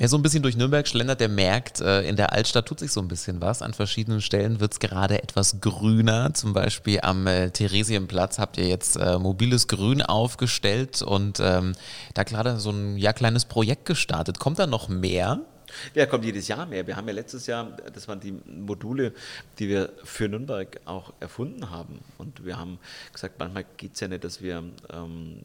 Wer 0.00 0.08
so 0.08 0.16
ein 0.16 0.22
bisschen 0.22 0.44
durch 0.44 0.56
Nürnberg 0.56 0.86
schlendert, 0.86 1.18
der 1.18 1.28
merkt, 1.28 1.80
äh, 1.80 2.02
in 2.02 2.14
der 2.14 2.32
Altstadt 2.32 2.66
tut 2.66 2.78
sich 2.78 2.92
so 2.92 3.00
ein 3.00 3.08
bisschen 3.08 3.40
was. 3.40 3.62
An 3.62 3.74
verschiedenen 3.74 4.20
Stellen 4.20 4.60
wird 4.60 4.74
es 4.74 4.78
gerade 4.78 5.20
etwas 5.20 5.60
grüner. 5.60 6.32
Zum 6.34 6.52
Beispiel 6.52 7.00
am 7.02 7.26
äh, 7.26 7.50
Theresienplatz 7.50 8.38
habt 8.38 8.58
ihr 8.58 8.68
jetzt 8.68 8.94
äh, 8.94 9.18
mobiles 9.18 9.66
Grün 9.66 10.00
aufgestellt 10.00 11.02
und 11.02 11.40
ähm, 11.40 11.72
da 12.14 12.22
gerade 12.22 12.60
so 12.60 12.70
ein 12.70 12.96
ja, 12.96 13.12
kleines 13.12 13.44
Projekt 13.44 13.86
gestartet. 13.86 14.38
Kommt 14.38 14.60
da 14.60 14.68
noch 14.68 14.88
mehr? 14.88 15.40
Ja, 15.94 16.06
kommt 16.06 16.24
jedes 16.24 16.46
Jahr 16.46 16.66
mehr. 16.66 16.86
Wir 16.86 16.94
haben 16.94 17.08
ja 17.08 17.14
letztes 17.14 17.48
Jahr, 17.48 17.76
das 17.92 18.06
waren 18.06 18.20
die 18.20 18.38
Module, 18.46 19.12
die 19.58 19.68
wir 19.68 19.90
für 20.04 20.28
Nürnberg 20.28 20.80
auch 20.84 21.12
erfunden 21.18 21.70
haben. 21.70 21.98
Und 22.18 22.44
wir 22.44 22.56
haben 22.56 22.78
gesagt, 23.12 23.40
manchmal 23.40 23.64
geht 23.76 23.94
es 23.94 24.00
ja 24.00 24.06
nicht, 24.06 24.22
dass 24.22 24.42
wir 24.42 24.62
ähm, 24.92 25.40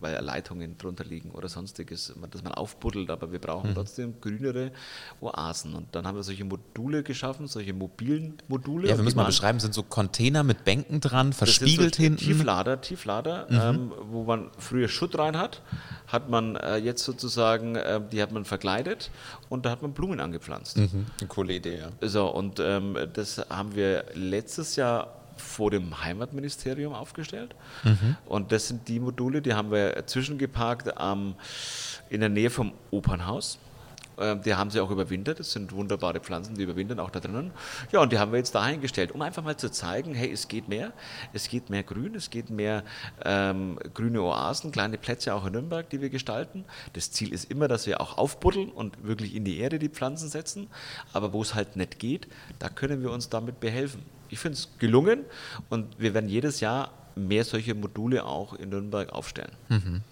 weil 0.00 0.22
Leitungen 0.22 0.76
drunter 0.78 1.04
liegen 1.04 1.30
oder 1.30 1.48
sonstiges, 1.48 2.14
dass 2.30 2.42
man 2.42 2.52
aufbuddelt, 2.52 3.10
aber 3.10 3.32
wir 3.32 3.38
brauchen 3.38 3.70
mhm. 3.70 3.74
trotzdem 3.74 4.20
grünere 4.20 4.72
Oasen. 5.20 5.74
Und 5.74 5.94
dann 5.94 6.06
haben 6.06 6.16
wir 6.16 6.22
solche 6.22 6.44
Module 6.44 7.02
geschaffen, 7.02 7.46
solche 7.46 7.72
mobilen 7.72 8.34
Module. 8.48 8.88
Ja, 8.88 8.96
wir 8.96 9.04
müssen 9.04 9.16
mal 9.16 9.24
beschreiben, 9.24 9.60
sind 9.60 9.74
so 9.74 9.82
Container 9.82 10.42
mit 10.42 10.64
Bänken 10.64 11.00
dran, 11.00 11.32
verspiegelt 11.32 11.96
so 11.96 12.02
hinten. 12.02 12.18
Tieflader, 12.18 12.80
Tieflader, 12.80 13.46
mhm. 13.48 13.60
ähm, 13.60 13.92
wo 14.10 14.24
man 14.24 14.50
früher 14.58 14.88
Schutt 14.88 15.18
rein 15.18 15.36
hat, 15.36 15.62
hat 16.06 16.28
man 16.28 16.56
äh, 16.56 16.76
jetzt 16.76 17.04
sozusagen, 17.04 17.76
äh, 17.76 18.00
die 18.12 18.22
hat 18.22 18.32
man 18.32 18.44
verkleidet 18.44 19.10
und 19.48 19.66
da 19.66 19.70
hat 19.70 19.82
man 19.82 19.92
Blumen 19.92 20.20
angepflanzt. 20.20 20.76
Mhm. 20.76 21.06
Eine 21.20 21.28
coole 21.28 21.54
Idee, 21.54 21.78
ja. 21.78 22.08
So, 22.08 22.28
und 22.28 22.60
ähm, 22.60 22.96
das 23.12 23.38
haben 23.50 23.74
wir 23.74 24.04
letztes 24.14 24.76
Jahr 24.76 25.25
vor 25.36 25.70
dem 25.70 26.02
Heimatministerium 26.02 26.94
aufgestellt. 26.94 27.54
Mhm. 27.84 28.16
Und 28.26 28.52
das 28.52 28.68
sind 28.68 28.88
die 28.88 29.00
Module, 29.00 29.42
die 29.42 29.54
haben 29.54 29.70
wir 29.70 30.06
zwischengeparkt 30.06 30.94
ähm, 30.98 31.34
in 32.08 32.20
der 32.20 32.28
Nähe 32.28 32.50
vom 32.50 32.72
Opernhaus. 32.90 33.58
Ähm, 34.18 34.42
die 34.42 34.54
haben 34.54 34.70
sie 34.70 34.80
auch 34.80 34.90
überwintert. 34.90 35.40
Das 35.40 35.52
sind 35.52 35.72
wunderbare 35.72 36.20
Pflanzen, 36.20 36.54
die 36.54 36.62
überwintern 36.62 37.00
auch 37.00 37.10
da 37.10 37.20
drinnen. 37.20 37.50
Ja, 37.92 38.00
und 38.00 38.12
die 38.12 38.18
haben 38.18 38.32
wir 38.32 38.38
jetzt 38.38 38.54
dahingestellt, 38.54 39.12
um 39.12 39.22
einfach 39.22 39.42
mal 39.42 39.56
zu 39.56 39.70
zeigen, 39.70 40.14
hey, 40.14 40.30
es 40.30 40.48
geht 40.48 40.68
mehr. 40.68 40.92
Es 41.32 41.48
geht 41.48 41.70
mehr 41.70 41.82
Grün, 41.82 42.14
es 42.14 42.30
geht 42.30 42.50
mehr 42.50 42.84
ähm, 43.24 43.78
grüne 43.94 44.22
Oasen, 44.22 44.72
kleine 44.72 44.98
Plätze 44.98 45.34
auch 45.34 45.46
in 45.46 45.52
Nürnberg, 45.52 45.88
die 45.90 46.00
wir 46.00 46.10
gestalten. 46.10 46.64
Das 46.92 47.10
Ziel 47.10 47.32
ist 47.32 47.50
immer, 47.50 47.68
dass 47.68 47.86
wir 47.86 48.00
auch 48.00 48.18
aufbuddeln 48.18 48.70
und 48.70 49.06
wirklich 49.06 49.34
in 49.34 49.44
die 49.44 49.58
Erde 49.58 49.78
die 49.78 49.88
Pflanzen 49.88 50.28
setzen. 50.28 50.68
Aber 51.12 51.32
wo 51.32 51.42
es 51.42 51.54
halt 51.54 51.76
nicht 51.76 51.98
geht, 51.98 52.28
da 52.58 52.68
können 52.68 53.02
wir 53.02 53.10
uns 53.10 53.28
damit 53.28 53.60
behelfen 53.60 54.02
ich 54.28 54.38
finde 54.38 54.58
es 54.58 54.68
gelungen 54.78 55.24
und 55.68 55.98
wir 55.98 56.14
werden 56.14 56.28
jedes 56.28 56.60
Jahr 56.60 56.92
mehr 57.14 57.44
solche 57.44 57.74
Module 57.74 58.24
auch 58.24 58.54
in 58.54 58.68
Nürnberg 58.70 59.10
aufstellen. 59.12 59.52
Mhm. 59.68 60.02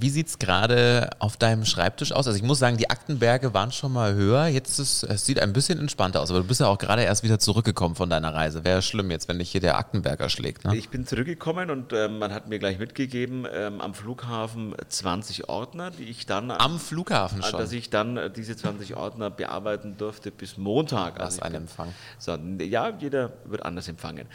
Wie 0.00 0.10
sieht 0.10 0.28
es 0.28 0.38
gerade 0.38 1.10
auf 1.18 1.36
deinem 1.36 1.64
Schreibtisch 1.64 2.12
aus? 2.12 2.26
Also 2.26 2.36
ich 2.36 2.44
muss 2.44 2.58
sagen, 2.60 2.76
die 2.76 2.88
Aktenberge 2.88 3.52
waren 3.52 3.72
schon 3.72 3.92
mal 3.92 4.14
höher. 4.14 4.46
Jetzt 4.46 4.78
ist 4.78 5.02
es 5.02 5.26
sieht 5.26 5.40
ein 5.40 5.52
bisschen 5.52 5.80
entspannter 5.80 6.20
aus, 6.20 6.30
aber 6.30 6.40
du 6.40 6.46
bist 6.46 6.60
ja 6.60 6.68
auch 6.68 6.78
gerade 6.78 7.02
erst 7.02 7.24
wieder 7.24 7.40
zurückgekommen 7.40 7.96
von 7.96 8.08
deiner 8.08 8.32
Reise. 8.32 8.64
Wäre 8.64 8.82
schlimm 8.82 9.10
jetzt, 9.10 9.28
wenn 9.28 9.38
dich 9.40 9.50
hier 9.50 9.60
der 9.60 9.76
Aktenberger 9.76 10.28
schlägt. 10.28 10.64
Ne? 10.64 10.76
Ich 10.76 10.88
bin 10.88 11.04
zurückgekommen 11.04 11.70
und 11.70 11.92
äh, 11.92 12.08
man 12.08 12.32
hat 12.32 12.48
mir 12.48 12.60
gleich 12.60 12.78
mitgegeben, 12.78 13.46
ähm, 13.52 13.80
am 13.80 13.94
Flughafen 13.94 14.74
20 14.88 15.48
Ordner, 15.48 15.90
die 15.90 16.04
ich 16.04 16.26
dann... 16.26 16.50
Am 16.52 16.78
Flughafen 16.78 17.42
schon? 17.42 17.58
Dass 17.58 17.72
ich 17.72 17.90
dann 17.90 18.16
äh, 18.16 18.30
diese 18.30 18.56
20 18.56 18.96
Ordner 18.96 19.30
bearbeiten 19.30 19.96
durfte 19.96 20.30
bis 20.30 20.56
Montag. 20.56 21.18
Was 21.18 21.40
also 21.40 21.42
ein 21.42 21.54
Empfang. 21.54 21.92
So, 22.18 22.36
ja, 22.60 22.92
jeder 22.98 23.32
wird 23.46 23.64
anders 23.64 23.88
empfangen. 23.88 24.26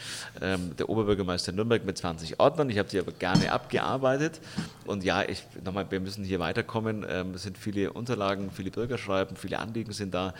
Ähm, 0.42 0.76
der 0.78 0.90
Oberbürgermeister 0.90 1.54
Nürnberg 1.54 1.86
mit 1.86 1.98
20 1.98 2.40
Ordnern. 2.40 2.70
Ich 2.70 2.78
habe 2.78 2.90
die 2.90 3.00
aber 3.00 3.14
gerne 3.14 3.52
abgearbeitet. 3.52 4.42
Und 4.86 5.04
ja, 5.04 5.24
ich 5.24 5.44
nochmal, 5.64 5.90
wir 5.90 6.00
müssen 6.00 6.24
hier 6.24 6.40
weiterkommen. 6.40 7.06
Ähm, 7.08 7.34
es 7.34 7.44
sind 7.44 7.58
viele 7.58 7.94
Unterlagen, 7.94 8.52
viele 8.52 8.72
Bürgerschreiben, 8.72 9.38
viele 9.38 9.60
Anliegen 9.60 9.94
sind 9.94 10.14
da. 10.14 10.34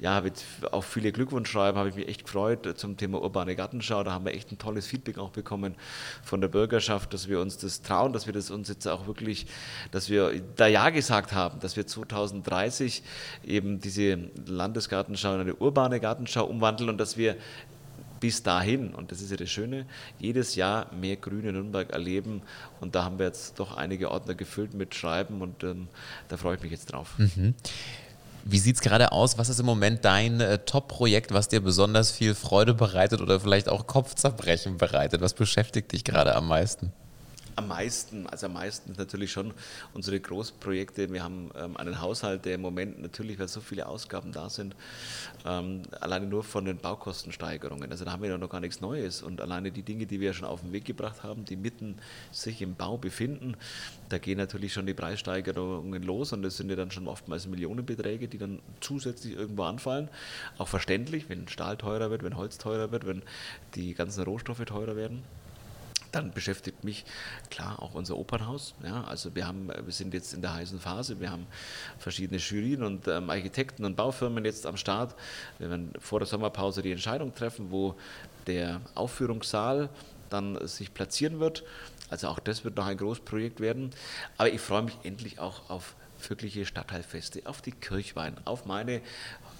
Ja, 0.00 0.20
mit 0.20 0.44
auch 0.72 0.84
viele 0.84 1.12
Glückwunschschreiben 1.12 1.78
habe 1.78 1.88
ich 1.88 1.94
mich 1.94 2.08
echt 2.08 2.24
gefreut 2.24 2.78
zum 2.78 2.96
Thema 2.96 3.20
urbane 3.20 3.56
Gartenschau. 3.56 4.04
Da 4.04 4.12
haben 4.12 4.24
wir 4.24 4.34
echt 4.34 4.52
ein 4.52 4.58
tolles 4.58 4.86
Feedback 4.86 5.18
auch 5.18 5.30
bekommen 5.30 5.74
von 6.22 6.40
der 6.40 6.48
Bürgerschaft, 6.48 7.12
dass 7.14 7.28
wir 7.28 7.40
uns 7.40 7.58
das 7.58 7.82
trauen, 7.82 8.12
dass 8.12 8.26
wir 8.26 8.32
das 8.32 8.50
uns 8.50 8.68
jetzt 8.68 8.86
auch 8.86 9.06
wirklich, 9.06 9.46
dass 9.90 10.10
wir 10.10 10.40
da 10.56 10.66
Ja 10.66 10.90
gesagt 10.90 11.32
haben, 11.32 11.60
dass 11.60 11.76
wir 11.76 11.86
2030 11.86 13.02
eben 13.44 13.80
diese 13.80 14.18
Landesgartenschau 14.46 15.34
in 15.34 15.40
eine 15.40 15.54
urbane 15.54 16.00
Gartenschau 16.00 16.44
umwandeln 16.44 16.90
und 16.90 16.98
dass 16.98 17.16
wir 17.16 17.36
bis 18.20 18.42
dahin, 18.42 18.94
und 18.94 19.12
das 19.12 19.20
ist 19.20 19.30
ja 19.30 19.36
das 19.36 19.50
Schöne, 19.50 19.86
jedes 20.18 20.54
Jahr 20.54 20.92
mehr 20.92 21.16
Grüne 21.16 21.52
Nürnberg 21.52 21.90
erleben. 21.90 22.42
Und 22.80 22.94
da 22.94 23.04
haben 23.04 23.18
wir 23.18 23.26
jetzt 23.26 23.58
doch 23.58 23.76
einige 23.76 24.10
Ordner 24.10 24.34
gefüllt 24.34 24.74
mit 24.74 24.94
Schreiben 24.94 25.42
und 25.42 25.62
ähm, 25.64 25.88
da 26.28 26.36
freue 26.36 26.56
ich 26.56 26.62
mich 26.62 26.72
jetzt 26.72 26.86
drauf. 26.86 27.14
Mhm. 27.18 27.54
Wie 28.48 28.58
sieht 28.58 28.76
es 28.76 28.80
gerade 28.80 29.10
aus? 29.10 29.38
Was 29.38 29.48
ist 29.48 29.58
im 29.58 29.66
Moment 29.66 30.04
dein 30.04 30.40
äh, 30.40 30.58
Top-Projekt, 30.58 31.32
was 31.32 31.48
dir 31.48 31.60
besonders 31.60 32.12
viel 32.12 32.34
Freude 32.34 32.74
bereitet 32.74 33.20
oder 33.20 33.40
vielleicht 33.40 33.68
auch 33.68 33.88
Kopfzerbrechen 33.88 34.78
bereitet? 34.78 35.20
Was 35.20 35.34
beschäftigt 35.34 35.90
dich 35.92 36.04
gerade 36.04 36.36
am 36.36 36.46
meisten? 36.46 36.92
Am 37.56 37.68
meisten, 37.68 38.26
also 38.26 38.46
am 38.46 38.52
meisten 38.52 38.92
natürlich 38.98 39.32
schon 39.32 39.54
unsere 39.94 40.20
Großprojekte. 40.20 41.10
Wir 41.10 41.24
haben 41.24 41.50
ähm, 41.56 41.76
einen 41.78 42.00
Haushalt, 42.00 42.44
der 42.44 42.56
im 42.56 42.60
Moment 42.60 43.00
natürlich, 43.00 43.38
weil 43.38 43.48
so 43.48 43.60
viele 43.60 43.86
Ausgaben 43.86 44.30
da 44.30 44.50
sind, 44.50 44.76
ähm, 45.46 45.82
alleine 46.00 46.26
nur 46.26 46.44
von 46.44 46.66
den 46.66 46.76
Baukostensteigerungen. 46.76 47.90
Also 47.90 48.04
da 48.04 48.12
haben 48.12 48.22
wir 48.22 48.28
ja 48.28 48.38
noch 48.38 48.50
gar 48.50 48.60
nichts 48.60 48.82
Neues. 48.82 49.22
Und 49.22 49.40
alleine 49.40 49.72
die 49.72 49.82
Dinge, 49.82 50.04
die 50.04 50.20
wir 50.20 50.34
schon 50.34 50.46
auf 50.46 50.60
den 50.60 50.72
Weg 50.72 50.84
gebracht 50.84 51.22
haben, 51.22 51.46
die 51.46 51.56
mitten 51.56 51.96
sich 52.30 52.60
im 52.60 52.74
Bau 52.74 52.98
befinden, 52.98 53.56
da 54.10 54.18
gehen 54.18 54.36
natürlich 54.36 54.74
schon 54.74 54.86
die 54.86 54.94
Preissteigerungen 54.94 56.02
los 56.02 56.32
und 56.32 56.42
das 56.42 56.58
sind 56.58 56.68
ja 56.68 56.76
dann 56.76 56.90
schon 56.90 57.08
oftmals 57.08 57.46
Millionenbeträge, 57.46 58.28
die 58.28 58.38
dann 58.38 58.60
zusätzlich 58.80 59.34
irgendwo 59.34 59.64
anfallen. 59.64 60.08
Auch 60.58 60.68
verständlich, 60.68 61.30
wenn 61.30 61.48
Stahl 61.48 61.78
teurer 61.78 62.10
wird, 62.10 62.22
wenn 62.22 62.36
Holz 62.36 62.58
teurer 62.58 62.92
wird, 62.92 63.06
wenn 63.06 63.22
die 63.74 63.94
ganzen 63.94 64.24
Rohstoffe 64.24 64.64
teurer 64.66 64.94
werden. 64.94 65.24
Dann 66.16 66.30
beschäftigt 66.30 66.82
mich 66.82 67.04
klar 67.50 67.82
auch 67.82 67.92
unser 67.92 68.16
Opernhaus. 68.16 68.74
Ja, 68.82 69.04
also 69.04 69.34
wir, 69.34 69.46
haben, 69.46 69.68
wir 69.68 69.92
sind 69.92 70.14
jetzt 70.14 70.32
in 70.32 70.40
der 70.40 70.54
heißen 70.54 70.80
Phase, 70.80 71.20
wir 71.20 71.30
haben 71.30 71.46
verschiedene 71.98 72.38
Jurien 72.38 72.82
und 72.84 73.06
ähm, 73.06 73.28
Architekten 73.28 73.84
und 73.84 73.96
Baufirmen 73.96 74.46
jetzt 74.46 74.64
am 74.64 74.78
Start. 74.78 75.14
Wir 75.58 75.68
werden 75.68 75.92
vor 76.00 76.18
der 76.18 76.26
Sommerpause 76.26 76.80
die 76.80 76.90
Entscheidung 76.90 77.34
treffen, 77.34 77.70
wo 77.70 77.96
der 78.46 78.80
Aufführungssaal 78.94 79.90
dann 80.30 80.66
sich 80.66 80.94
platzieren 80.94 81.38
wird. 81.38 81.64
Also 82.08 82.28
auch 82.28 82.38
das 82.38 82.64
wird 82.64 82.78
noch 82.78 82.86
ein 82.86 82.96
Großprojekt 82.96 83.60
werden. 83.60 83.90
Aber 84.38 84.48
ich 84.50 84.62
freue 84.62 84.84
mich 84.84 84.96
endlich 85.02 85.38
auch 85.38 85.68
auf 85.68 85.96
wirkliche 86.26 86.64
Stadtteilfeste, 86.64 87.42
auf 87.44 87.60
die 87.60 87.72
Kirchwein, 87.72 88.36
auf 88.46 88.64
meine 88.64 89.02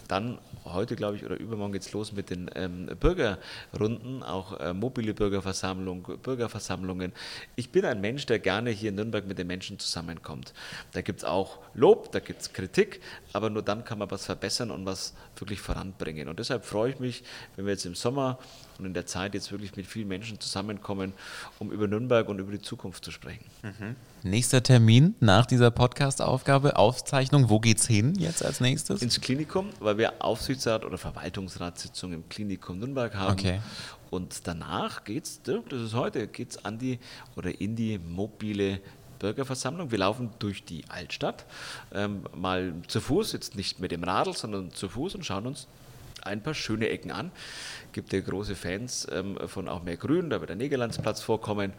dann 0.08 0.38
heute, 0.64 0.96
glaube 0.96 1.16
ich, 1.16 1.24
oder 1.24 1.38
übermorgen 1.38 1.72
geht 1.72 1.82
es 1.82 1.92
los 1.92 2.12
mit 2.12 2.30
den 2.30 2.50
ähm, 2.54 2.86
Bürgerrunden, 2.98 4.22
auch 4.22 4.58
äh, 4.60 4.72
mobile 4.72 5.14
Bürgerversammlung, 5.14 6.02
Bürgerversammlungen. 6.22 7.12
Ich 7.54 7.70
bin 7.70 7.84
ein 7.84 8.00
Mensch, 8.00 8.26
der 8.26 8.38
gerne 8.38 8.70
hier 8.70 8.90
in 8.90 8.96
Nürnberg 8.96 9.26
mit 9.26 9.38
den 9.38 9.46
Menschen 9.46 9.78
zusammenkommt. 9.78 10.52
Da 10.92 11.02
gibt 11.02 11.20
es 11.20 11.24
auch 11.24 11.58
Lob, 11.74 12.12
da 12.12 12.20
gibt 12.20 12.42
es 12.42 12.52
Kritik, 12.52 13.00
aber 13.32 13.50
nur 13.50 13.62
dann 13.62 13.84
kann 13.84 13.98
man 13.98 14.10
was 14.10 14.26
verbessern 14.26 14.70
und 14.70 14.86
was 14.86 15.14
wirklich 15.36 15.60
voranbringen. 15.60 16.28
Und 16.28 16.38
deshalb 16.38 16.64
freue 16.64 16.90
ich 16.90 17.00
mich, 17.00 17.24
wenn 17.56 17.66
wir 17.66 17.72
jetzt 17.72 17.86
im 17.86 17.94
Sommer 17.94 18.38
und 18.78 18.86
in 18.86 18.94
der 18.94 19.06
Zeit 19.06 19.34
jetzt 19.34 19.50
wirklich 19.52 19.76
mit 19.76 19.86
vielen 19.86 20.08
Menschen 20.08 20.40
zusammenkommen, 20.40 21.12
um 21.58 21.70
über 21.70 21.86
Nürnberg 21.86 22.28
und 22.28 22.38
über 22.38 22.52
die 22.52 22.60
Zukunft 22.60 23.04
zu 23.04 23.10
sprechen. 23.10 23.44
Mhm. 23.62 23.96
Nächster 24.22 24.62
Termin 24.62 25.14
nach 25.20 25.46
dieser 25.46 25.70
Podcast-Aufgabe, 25.70 26.76
Aufzeichnung, 26.76 27.48
wo 27.48 27.60
geht's 27.60 27.86
hin 27.86 28.14
jetzt 28.18 28.44
als 28.44 28.60
nächstes? 28.60 29.02
Ins 29.02 29.20
Klinikum, 29.20 29.70
weil 29.80 29.98
wir 29.98 30.22
Aufsichtsrat- 30.22 30.84
oder 30.84 30.98
Verwaltungsratssitzung 30.98 32.12
im 32.12 32.28
Klinikum 32.28 32.78
Nürnberg 32.78 33.14
haben. 33.14 33.32
Okay. 33.32 33.60
Und 34.10 34.46
danach 34.46 35.04
geht's, 35.04 35.40
das 35.42 35.62
ist 35.70 35.94
heute, 35.94 36.28
geht's 36.28 36.64
an 36.64 36.78
die 36.78 36.98
oder 37.34 37.60
in 37.60 37.76
die 37.76 37.98
mobile 37.98 38.80
Bürgerversammlung. 39.18 39.90
Wir 39.90 39.98
laufen 39.98 40.30
durch 40.38 40.64
die 40.64 40.84
Altstadt, 40.88 41.46
ähm, 41.92 42.22
mal 42.34 42.74
zu 42.86 43.00
Fuß, 43.00 43.32
jetzt 43.32 43.56
nicht 43.56 43.80
mit 43.80 43.90
dem 43.90 44.04
Radl, 44.04 44.34
sondern 44.34 44.70
zu 44.70 44.88
Fuß 44.88 45.14
und 45.14 45.24
schauen 45.24 45.46
uns 45.46 45.66
ein 46.26 46.42
paar 46.42 46.54
schöne 46.54 46.88
Ecken 46.88 47.10
an. 47.10 47.30
Gibt 47.92 48.12
ja 48.12 48.20
große 48.20 48.54
Fans 48.54 49.06
ähm, 49.10 49.38
von 49.46 49.68
auch 49.68 49.82
mehr 49.82 49.96
Grün, 49.96 50.28
da 50.28 50.40
wird 50.40 50.50
der 50.50 50.56
Negerlandsplatz 50.56 51.22
vorkommen 51.22 51.72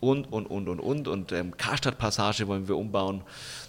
und, 0.00 0.30
und, 0.30 0.46
und, 0.46 0.68
und, 0.68 0.80
und. 0.80 1.08
Und 1.08 1.32
ähm, 1.32 1.56
Karstadtpassage 1.56 2.46
wollen 2.46 2.68
wir 2.68 2.76
umbauen. 2.76 3.22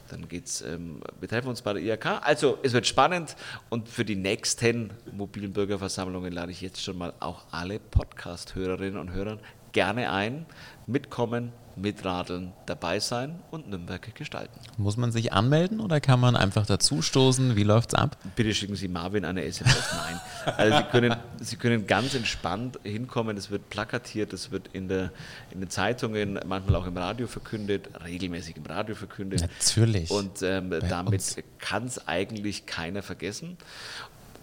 Dann 0.10 0.28
geht's, 0.28 0.62
ähm, 0.62 1.02
wir 1.20 1.30
treffen 1.30 1.48
uns 1.48 1.62
bei 1.62 1.74
der 1.74 1.82
IHK. 1.82 2.22
Also 2.22 2.58
es 2.62 2.74
wird 2.74 2.86
spannend 2.86 3.36
und 3.70 3.88
für 3.88 4.04
die 4.04 4.16
nächsten 4.16 4.92
mobilen 5.12 5.54
Bürgerversammlungen 5.54 6.34
lade 6.34 6.52
ich 6.52 6.62
jetzt 6.62 6.84
schon 6.84 6.98
mal 6.98 7.14
auch 7.20 7.46
alle 7.52 7.80
Podcast-Hörerinnen 7.80 9.00
und 9.00 9.14
Hörer 9.14 9.40
gerne 9.72 10.12
ein, 10.12 10.46
mitkommen, 10.88 11.52
mitradeln, 11.76 12.54
dabei 12.66 13.00
sein 13.00 13.40
und 13.52 13.70
Nürnberg 13.70 14.14
gestalten. 14.16 14.60
Muss 14.78 14.98
man 14.98 15.12
sich 15.12 15.34
anmelden 15.34 15.80
oder 15.80 16.00
kann 16.00 16.20
man 16.20 16.36
einfach 16.36 16.66
dazustoßen? 16.66 17.56
Wie 17.56 17.64
läuft 17.64 17.94
es 17.94 18.00
ab? 18.00 18.18
Bitte 18.36 18.54
schicken 18.54 18.76
Sie 18.76 18.88
Marvin 18.88 19.26
eine 19.26 19.44
SMS. 19.44 19.90
Nein. 19.94 20.22
Also 20.58 20.78
Sie 20.78 20.84
können, 20.84 21.16
Sie 21.40 21.56
können 21.56 21.88
ganz 21.88 22.14
entspannt 22.14 22.80
hinkommen. 22.84 23.38
Es 23.38 23.50
wird 23.50 23.70
plakatiert, 23.70 24.34
es 24.34 24.52
wird 24.52 24.70
in, 24.74 24.88
der, 24.88 25.12
in 25.52 25.62
den 25.62 25.70
Zeitungen, 25.70 26.40
manchmal 26.46 26.76
auch 26.76 26.86
im 26.86 26.98
Radio 26.98 27.28
verkündet, 27.28 27.90
regelmäßig 28.04 28.58
im 28.58 28.66
Radio 28.66 28.96
verkündet. 28.96 29.42
Natürlich. 29.42 30.12
Und 30.12 30.42
ähm, 30.42 30.72
damit 30.90 31.44
kann 31.60 31.86
es 31.86 32.08
eigentlich 32.08 32.66
keiner 32.66 33.02
vergessen. 33.02 33.58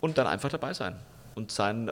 Und 0.01 0.19
dann 0.19 0.27
einfach 0.27 0.49
dabei 0.49 0.73
sein. 0.73 0.97
Und 1.35 1.53
sein, 1.53 1.91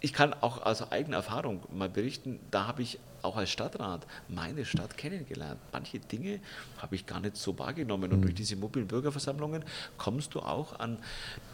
ich 0.00 0.12
kann 0.12 0.34
auch 0.40 0.64
aus 0.64 0.90
eigener 0.90 1.18
Erfahrung 1.18 1.60
mal 1.72 1.88
berichten, 1.88 2.40
da 2.50 2.66
habe 2.66 2.82
ich 2.82 2.98
auch 3.22 3.36
als 3.36 3.50
Stadtrat 3.50 4.06
meine 4.28 4.64
Stadt 4.64 4.96
kennengelernt. 4.96 5.58
Manche 5.72 5.98
Dinge 5.98 6.40
habe 6.78 6.94
ich 6.94 7.06
gar 7.06 7.20
nicht 7.20 7.36
so 7.36 7.58
wahrgenommen. 7.58 8.12
Und 8.12 8.18
mhm. 8.18 8.22
durch 8.22 8.34
diese 8.34 8.56
mobilen 8.56 8.86
Bürgerversammlungen 8.86 9.64
kommst 9.98 10.34
du 10.34 10.40
auch 10.40 10.78
an 10.78 10.98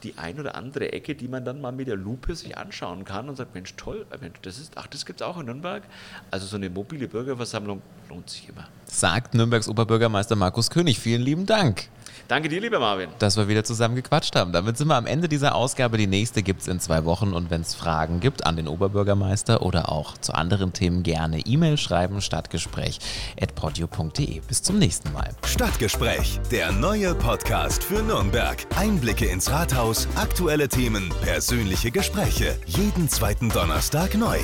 die 0.03 0.19
ein 0.19 0.39
oder 0.39 0.55
andere 0.55 0.93
Ecke, 0.93 1.15
die 1.15 1.29
man 1.29 1.45
dann 1.45 1.61
mal 1.61 1.73
mit 1.73 1.89
der 1.89 1.97
Lupe 1.97 2.35
sich 2.35 2.57
anschauen 2.57 3.05
kann 3.05 3.29
und 3.29 3.37
sagt, 3.37 3.55
Mensch, 3.55 3.75
toll, 3.77 4.07
Mensch, 4.21 4.39
das 4.43 4.59
ist, 4.59 4.73
ach, 4.77 4.87
das 4.87 5.07
gibt 5.07 5.21
es 5.21 5.27
auch 5.27 5.39
in 5.39 5.47
Nürnberg. 5.47 5.83
Also 6.31 6.47
so 6.47 6.57
eine 6.57 6.71
mobile 6.71 7.09
Bürgerversammlung 7.09 7.83
lohnt 8.09 8.31
sich 8.31 8.49
immer. 8.49 8.69
Sagt 8.85 9.35
Nürnbergs 9.35 9.69
Oberbürgermeister 9.69 10.37
Markus 10.37 10.71
König. 10.71 10.99
Vielen 10.99 11.23
lieben 11.23 11.47
Dank. 11.47 11.89
Danke 12.29 12.49
dir, 12.49 12.61
lieber 12.61 12.79
Marvin. 12.79 13.11
Dass 13.19 13.37
wir 13.37 13.49
wieder 13.49 13.65
zusammen 13.65 13.95
gequatscht 13.95 14.37
haben. 14.37 14.53
Damit 14.53 14.79
sind 14.79 14.89
wir 14.89 14.97
am 14.97 15.07
Ende 15.07 15.29
dieser 15.29 15.55
Ausgabe. 15.55 15.99
Die 15.99 16.07
nächste 16.07 16.43
gibt 16.43 16.63
es 16.63 16.69
in 16.69 16.81
zwei 16.81 17.05
Wochen. 17.05 17.33
Und 17.33 17.51
wenn 17.51 17.61
es 17.61 17.75
Fragen 17.75 18.21
gibt 18.21 18.47
an 18.47 18.57
den 18.57 18.69
Oberbürgermeister 18.69 19.63
oder 19.63 19.91
auch 19.91 20.17
zu 20.19 20.35
anderen 20.35 20.73
Themen, 20.73 21.03
gerne 21.03 21.41
E-Mail 21.41 21.77
schreiben. 21.77 22.21
Stadtgespräch 22.21 22.99
at 23.41 23.55
podio.de. 23.55 24.41
Bis 24.41 24.63
zum 24.63 24.79
nächsten 24.79 25.13
Mal. 25.13 25.31
Stadtgespräch, 25.45 26.41
der 26.51 26.73
neue 26.73 27.15
Podcast 27.15 27.85
für 27.85 28.03
Nürnberg. 28.03 28.59
Einblicke 28.77 29.27
ins 29.27 29.51
Rathaus, 29.51 30.09
aktuelle 30.17 30.69
Themen, 30.69 31.13
persönliche 31.23 31.91
Gespräche. 31.91 32.59
Jeden 32.67 33.09
zweiten 33.09 33.51
Donnerstag 33.51 34.15
neu. 34.15 34.39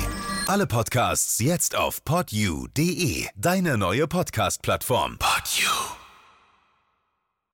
Alle 0.47 0.65
Podcasts 0.65 1.39
jetzt 1.39 1.75
auf 1.75 2.03
podyou.de. 2.03 3.27
Deine 3.35 3.77
neue 3.77 4.07
Podcast-Plattform. 4.07 5.17
Podyou. 5.19 5.98